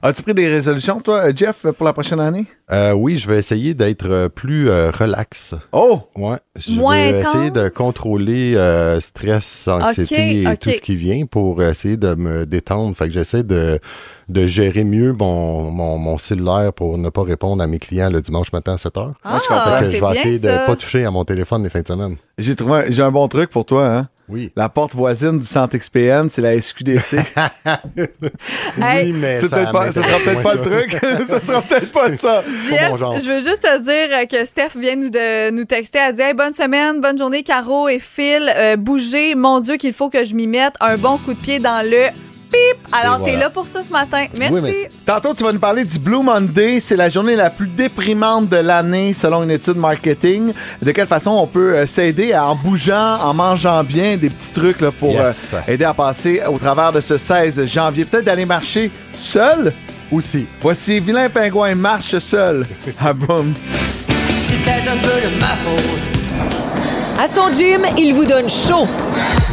[0.01, 2.45] As-tu pris des résolutions, toi, euh, Jeff, pour la prochaine année?
[2.73, 5.53] Euh, oui, je vais essayer d'être euh, plus euh, relax.
[5.71, 5.99] Oh!
[6.17, 11.25] Ouais, je Moins vais essayer de contrôler euh, stress, anxiété et tout ce qui vient
[11.25, 12.95] pour essayer de me détendre.
[12.95, 13.79] Fait que j'essaie de,
[14.29, 18.21] de gérer mieux mon, mon, mon cellulaire pour ne pas répondre à mes clients le
[18.21, 19.13] dimanche matin à 7 heures.
[19.23, 20.61] Ah, Fait que je vais bien essayer ça.
[20.61, 22.15] de pas toucher à mon téléphone les fins de semaine.
[22.39, 24.07] J'ai trouvé un- j'ai un bon truc pour toi, hein?
[24.33, 24.51] Oui.
[24.55, 27.17] La porte voisine du centre XPN, c'est la SQDC.
[28.77, 30.97] Oui, mais C'est ça, peut-être pas- ça sera peut-être pas le truc.
[31.27, 32.43] ça sera peut-être pas ça.
[32.69, 35.99] Jeff, je veux juste te dire que Steph vient nous, de, nous texter.
[35.99, 38.51] Elle dit Hey, Bonne semaine, bonne journée, Caro et Phil.
[38.55, 40.73] Euh, bougez, mon Dieu, qu'il faut que je m'y mette.
[40.81, 42.07] Un bon coup de pied dans le
[42.53, 42.77] pip.
[42.91, 44.25] Alors, t'es là pour ça ce matin.
[44.37, 44.53] Merci.
[44.53, 44.85] Oui, merci.
[45.05, 46.79] Tantôt, tu vas nous parler du Blue Monday.
[46.79, 50.53] C'est la journée la plus déprimante de l'année selon une étude marketing.
[50.81, 54.79] De quelle façon on peut euh, s'aider en bougeant, en mangeant bien, des petits trucs
[54.81, 55.55] là, pour Yes.
[55.55, 58.05] euh, aider à passer au travers de ce 16 janvier.
[58.05, 59.73] Peut-être d'aller marcher seul.
[60.11, 60.45] Aussi.
[60.61, 62.67] Voici Vilain Pingouin marche seul
[63.01, 67.19] à peut-être un peu de ma faute.
[67.19, 68.87] À son gym, il vous donne chaud.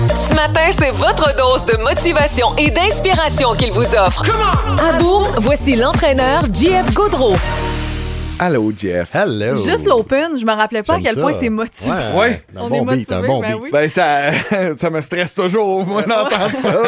[0.09, 4.25] Ce matin, c'est votre dose de motivation et d'inspiration qu'il vous offre.
[4.83, 7.35] À Boom, voici l'entraîneur JF Gaudreau.
[8.43, 9.15] Allô, Jeff.
[9.15, 9.55] Hello.
[9.55, 11.21] Juste l'open, je me rappelais pas à quel ça.
[11.21, 11.95] point c'est motivant.
[12.19, 12.43] Ouais.
[12.57, 13.61] On bon est beat, un motivé, bon ben beat.
[13.65, 13.69] oui.
[13.71, 14.31] Ben, ça,
[14.79, 16.83] ça me stresse toujours, moi, d'entendre ça.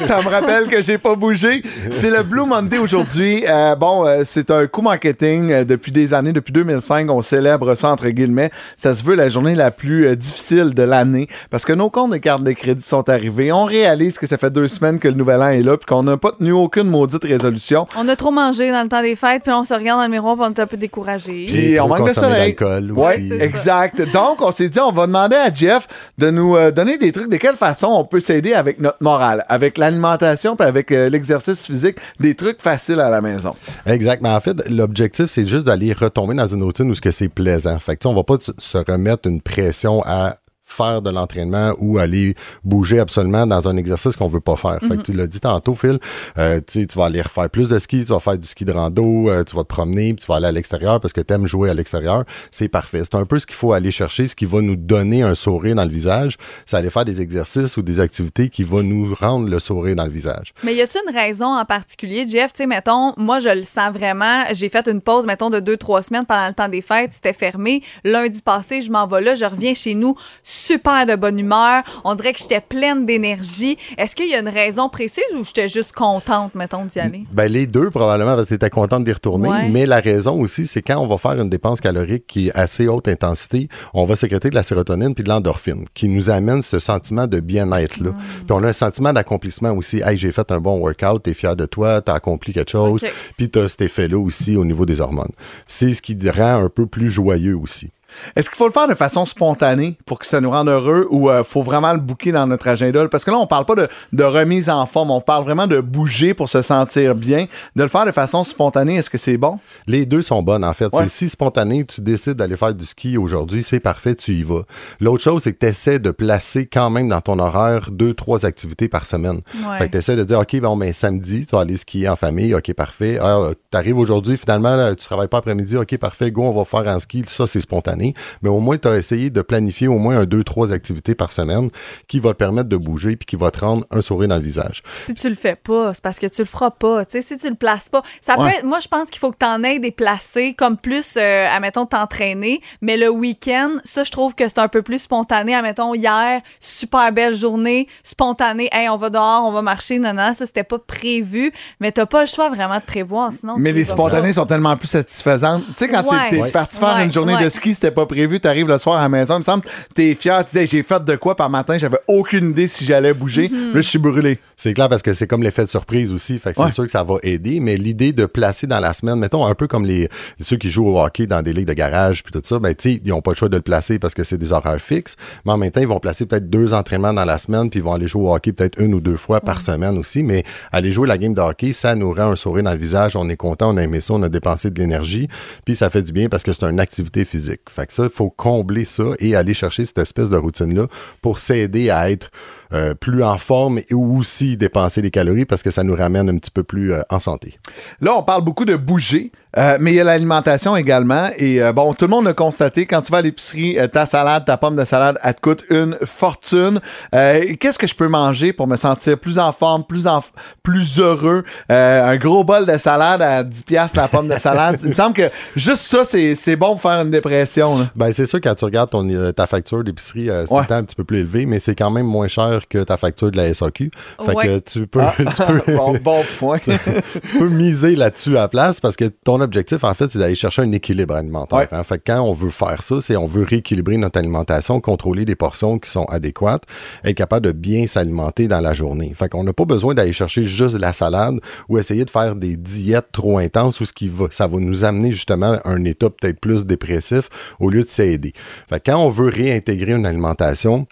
[0.04, 1.62] ça me rappelle que j'ai pas bougé.
[1.92, 3.44] C'est le Blue Monday aujourd'hui.
[3.48, 6.32] Euh, bon, euh, c'est un coup marketing euh, depuis des années.
[6.32, 8.50] Depuis 2005, on célèbre ça, entre guillemets.
[8.76, 12.10] Ça se veut la journée la plus euh, difficile de l'année parce que nos comptes
[12.10, 13.52] de carte de crédit sont arrivés.
[13.52, 16.02] On réalise que ça fait deux semaines que le nouvel an est là puis qu'on
[16.02, 17.86] n'a pas tenu aucune maudite résolution.
[17.96, 20.10] On a trop mangé dans le temps des fêtes, puis on se regarde dans le
[20.10, 21.46] miroir, on est un peu découragé.
[21.46, 22.56] Puis Et on manque de soleil.
[22.58, 23.44] ça.
[23.44, 24.00] exact.
[24.12, 25.86] Donc, on s'est dit, on va demander à Jeff
[26.16, 27.30] de nous euh, donner des trucs.
[27.30, 31.66] De quelle façon on peut s'aider avec notre morale, avec l'alimentation, puis avec euh, l'exercice
[31.66, 33.54] physique, des trucs faciles à la maison.
[33.86, 34.22] Exact.
[34.22, 37.28] Mais en fait, l'objectif, c'est juste d'aller retomber dans une routine où ce que c'est
[37.28, 37.78] plaisant.
[37.78, 40.36] Fait que, tu sais, on va pas se remettre une pression à
[40.68, 44.78] faire de l'entraînement ou aller bouger absolument dans un exercice qu'on veut pas faire.
[44.80, 45.98] Fait que tu l'as dit tantôt, Phil,
[46.38, 49.28] euh, tu vas aller refaire plus de ski, tu vas faire du ski de rando,
[49.28, 51.46] euh, tu vas te promener, puis tu vas aller à l'extérieur parce que tu aimes
[51.46, 52.24] jouer à l'extérieur.
[52.50, 53.02] C'est parfait.
[53.02, 55.74] C'est un peu ce qu'il faut aller chercher, ce qui va nous donner un sourire
[55.74, 56.36] dans le visage.
[56.66, 60.04] C'est aller faire des exercices ou des activités qui vont nous rendre le sourire dans
[60.04, 60.52] le visage.
[60.62, 62.52] Mais y a-t-il une raison en particulier, Jeff?
[62.52, 64.44] Tu sais, mettons, moi, je le sens vraiment.
[64.52, 67.12] J'ai fait une pause, mettons, de deux, trois semaines pendant le temps des fêtes.
[67.14, 67.82] C'était fermé.
[68.04, 69.34] Lundi passé, je m'en vais là.
[69.34, 70.14] Je reviens chez nous
[70.58, 71.82] super de bonne humeur.
[72.04, 73.78] On dirait que j'étais pleine d'énergie.
[73.96, 77.24] Est-ce qu'il y a une raison précise ou j'étais juste contente, mettons, d'y aller?
[77.32, 79.48] Ben, les deux, probablement, parce que tu étais contente d'y retourner.
[79.48, 79.68] Ouais.
[79.68, 82.88] Mais la raison aussi, c'est quand on va faire une dépense calorique qui est assez
[82.88, 86.78] haute intensité, on va sécréter de la sérotonine puis de l'endorphine, qui nous amène ce
[86.78, 88.10] sentiment de bien-être-là.
[88.12, 90.00] Puis on a un sentiment d'accomplissement aussi.
[90.04, 93.02] Hey, j'ai fait un bon workout, t'es fier de toi, t'as accompli quelque chose.
[93.02, 93.12] Ok.
[93.36, 95.32] Puis t'as cet effet-là aussi au niveau des hormones.
[95.66, 97.90] C'est ce qui te rend un peu plus joyeux aussi.
[98.36, 101.30] Est-ce qu'il faut le faire de façon spontanée pour que ça nous rende heureux ou
[101.30, 103.06] euh, faut vraiment le booker dans notre agenda?
[103.08, 105.80] Parce que là, on parle pas de, de remise en forme, on parle vraiment de
[105.80, 107.46] bouger pour se sentir bien.
[107.76, 109.58] De le faire de façon spontanée, est-ce que c'est bon?
[109.86, 110.92] Les deux sont bonnes, en fait.
[110.94, 111.08] Ouais.
[111.08, 114.62] Si spontané, tu décides d'aller faire du ski aujourd'hui, c'est parfait, tu y vas.
[115.00, 118.46] L'autre chose, c'est que tu essaies de placer quand même dans ton horaire deux, trois
[118.46, 119.40] activités par semaine.
[119.54, 119.78] Ouais.
[119.78, 122.16] Fait que tu essaies de dire, OK, bon, ben, samedi, tu vas aller skier en
[122.16, 123.18] famille, OK, parfait.
[123.20, 126.64] Ah, tu arrives aujourd'hui, finalement, là, tu travailles pas après-midi, OK, parfait, go, on va
[126.64, 127.24] faire en ski.
[127.26, 128.07] Ça, c'est spontané.
[128.42, 131.32] Mais au moins, tu as essayé de planifier au moins un, deux, trois activités par
[131.32, 131.70] semaine
[132.06, 134.42] qui va te permettre de bouger puis qui va te rendre un sourire dans le
[134.42, 134.82] visage.
[134.94, 137.04] Si tu le fais pas, c'est parce que tu le feras pas.
[137.04, 138.50] Tu sais, si tu le places pas, ça Ouais.
[138.52, 138.64] peut être.
[138.64, 141.86] Moi, je pense qu'il faut que tu en aies des placés comme plus, euh, admettons,
[141.86, 142.60] t'entraîner.
[142.82, 145.54] Mais le week-end, ça, je trouve que c'est un peu plus spontané.
[145.54, 148.68] Admettons, hier, super belle journée, spontané.
[148.72, 149.98] Hey, on va dehors, on va marcher.
[149.98, 151.52] Non, non, ça, c'était pas prévu.
[151.80, 153.32] Mais t'as pas le choix vraiment de prévoir.
[153.32, 154.32] Sinon, Mais les spontanés pas.
[154.34, 155.64] sont tellement plus satisfaisantes.
[155.68, 156.30] Tu sais, quand t'es- Ouais.
[156.30, 156.50] t'es Ouais.
[156.50, 159.08] parti faire Ouais, une journée de ski, c'était pas prévu, t'arrives le soir à la
[159.08, 159.64] maison, il me semble,
[159.94, 162.84] t'es fier, tu dis, Hey, j'ai fait de quoi par matin, j'avais aucune idée si
[162.84, 163.48] j'allais bouger.
[163.48, 163.74] Mm-hmm.
[163.74, 164.38] Là, je suis brûlé.
[164.56, 166.38] C'est clair parce que c'est comme l'effet de surprise aussi.
[166.38, 166.66] Fait que Ouais.
[166.68, 167.60] c'est sûr que ça va aider.
[167.60, 170.08] Mais l'idée de placer dans la semaine, mettons un peu comme les
[170.40, 173.00] ceux qui jouent au hockey dans des ligues de garage puis tout ça, ben tu
[173.04, 175.14] ils n'ont pas le choix de le placer parce que c'est des horaires fixes.
[175.44, 177.82] Mais en même temps, ils vont placer peut-être deux entraînements dans la semaine puis ils
[177.82, 180.22] vont aller jouer au hockey peut-être une ou deux fois par semaine aussi.
[180.22, 183.14] Mais aller jouer la game de hockey, ça nous rend un sourire dans le visage.
[183.16, 185.28] On est content, on a aimé ça, on a dépensé de l'énergie.
[185.64, 187.60] Puis ça fait du bien parce que c'est une activité physique.
[187.78, 190.88] Fait que ça, il faut combler ça et aller chercher cette espèce de routine-là
[191.22, 192.28] pour s'aider à être
[192.74, 196.36] euh, plus en forme et aussi dépenser des calories parce que ça nous ramène un
[196.38, 197.58] petit peu plus euh, en santé.
[198.00, 201.28] Là, on parle beaucoup de bouger, euh, mais il y a l'alimentation également.
[201.38, 204.56] Et bon, tout le monde l'a constaté, quand tu vas à l'épicerie, ta salade, ta
[204.56, 206.80] pomme de salade, elle te coûte une fortune.
[207.12, 210.22] Qu'est-ce que je peux manger pour me sentir plus en forme, plus, en,
[210.62, 211.44] plus heureux?
[211.68, 214.78] Un gros bol de salade à 10 piastres la pomme de salade.
[214.82, 217.78] il me semble que juste ça, c'est c'est bon pour faire une dépression.
[217.78, 217.84] là.
[217.96, 220.64] Ben, c'est sûr, quand tu regardes ton, ta facture d'épicerie, c'est Ouais.
[220.70, 223.36] un petit peu plus élevé, mais c'est quand même moins cher que ta facture de
[223.36, 223.90] la SAQ.
[224.24, 224.46] Fait Ouais.
[224.46, 226.58] que tu peux, Ah, tu peux, bon, bon point.
[226.58, 230.34] tu peux miser là-dessus à la place parce que ton objectif, en fait, c'est d'aller
[230.34, 231.58] chercher un équilibre alimentaire.
[231.58, 231.68] Ouais.
[231.70, 231.82] hein.
[231.82, 235.36] Fait que quand on veut faire ça, c'est on veut rééquilibrer notre alimentation, contrôler des
[235.36, 236.62] portions qui sont adéquates,
[237.04, 239.12] être capable de bien s'alimenter dans la journée.
[239.14, 241.36] Fait qu'on n'a pas besoin d'aller chercher juste la salade
[241.68, 244.84] ou essayer de faire des diètes trop intenses où ce qui va, ça va nous
[244.84, 247.28] amener justement à un état peut-être plus dépressif
[247.60, 248.32] au lieu de s'aider.
[248.68, 250.86] Fait que quand on veut réintégrer une alimentation,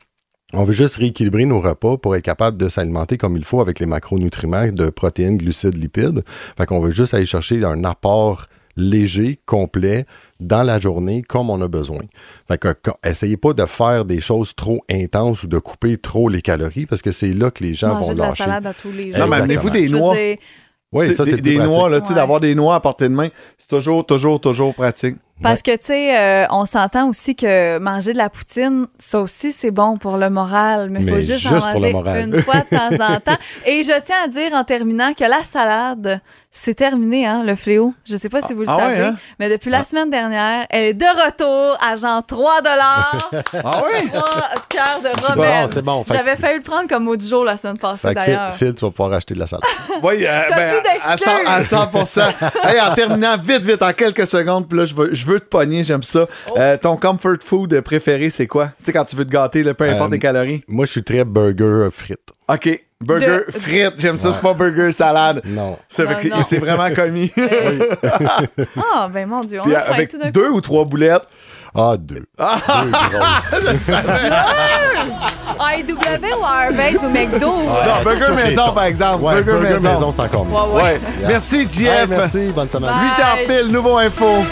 [0.53, 3.81] on veut juste rééquilibrer nos repas pour être capable de s'alimenter comme il faut avec
[3.81, 6.23] les macronutriments de protéines, glucides, lipides.
[6.57, 8.47] Fait qu'on veut juste aller chercher un apport
[8.79, 10.05] léger, complet,
[10.39, 12.03] dans la journée, comme on a besoin.
[12.47, 12.69] Fait que,
[13.03, 17.01] essayez pas de faire des choses trop intenses ou de couper trop les calories parce
[17.01, 18.45] que c'est là que les gens Manger vont de la lâcher.
[18.45, 19.21] salade à tous les jours.
[19.21, 20.15] Non, mais amenez-vous des noix.
[20.15, 20.37] dire,
[20.93, 21.75] Oui, ça, des, c'est des pratique.
[21.75, 22.17] noix, là, tu sais, Ouais.
[22.21, 25.17] d'avoir des noix à portée de main, c'est toujours, toujours, toujours pratique.
[25.43, 29.53] Parce que, tu sais, euh, on s'entend aussi que manger de la poutine, ça aussi,
[29.53, 30.89] c'est bon pour le moral.
[30.91, 33.39] Mais il faut juste, juste en manger une fois de temps en temps.
[33.67, 36.21] Et je tiens à dire en terminant que la salade,
[36.59, 37.93] c'est terminé, hein, le fléau.
[38.05, 39.17] Je sais pas si vous le Ah ouais, savez, hein?
[39.39, 43.31] mais depuis la semaine dernière, elle est de retour à genre 3 dollars.
[43.65, 44.09] Ah oui?
[44.09, 44.23] 3
[44.69, 46.05] cœurs de C'est bon, c'est bon.
[46.05, 48.55] Que- J'avais failli le prendre comme mot du jour la semaine passée, Phil, d'ailleurs.
[48.55, 49.65] Phil, tu vas pouvoir acheter de la salade.
[50.03, 51.71] Oui, euh, T'as ben, plus à, d'excuses.
[51.71, 52.33] 100, à 100%.
[52.69, 55.47] hey, en terminant, vite, vite, en quelques secondes, puis là, je veux, je veux te
[55.47, 56.27] pogner, j'aime ça.
[56.51, 56.55] Oh.
[56.59, 58.67] Euh, ton comfort food préféré, c'est quoi?
[58.79, 60.63] Tu sais, quand tu veux te gâter, là, peu importe Euh, les calories.
[60.69, 62.19] Moi, je suis très burger frites.
[62.49, 62.86] OK.
[63.05, 65.43] Burger, De- frites, j'aime ça, c'est pas burger salade.
[65.45, 65.77] Non.
[65.89, 66.05] C'est
[66.59, 67.31] vraiment commis.
[68.95, 70.31] Ah, ben mon Dieu, on Puis a avec tout d'un coup.
[70.33, 71.27] deux ou trois boulettes.
[71.75, 72.25] Ah, deux.
[72.39, 73.55] deux grosses.
[75.59, 77.47] AEW ou Harvey's ou McDo?
[77.49, 79.23] non, burger maison, par exemple.
[79.23, 80.11] Ouais, burger, maison.
[80.11, 80.55] c'est encore mieux.
[80.83, 80.99] Ouais.
[81.27, 82.09] Merci, Hey, Jeff.
[82.09, 82.91] merci, bonne semaine.
[82.91, 83.47] Bye.
[83.47, 84.45] 8 h pile, nouveau info.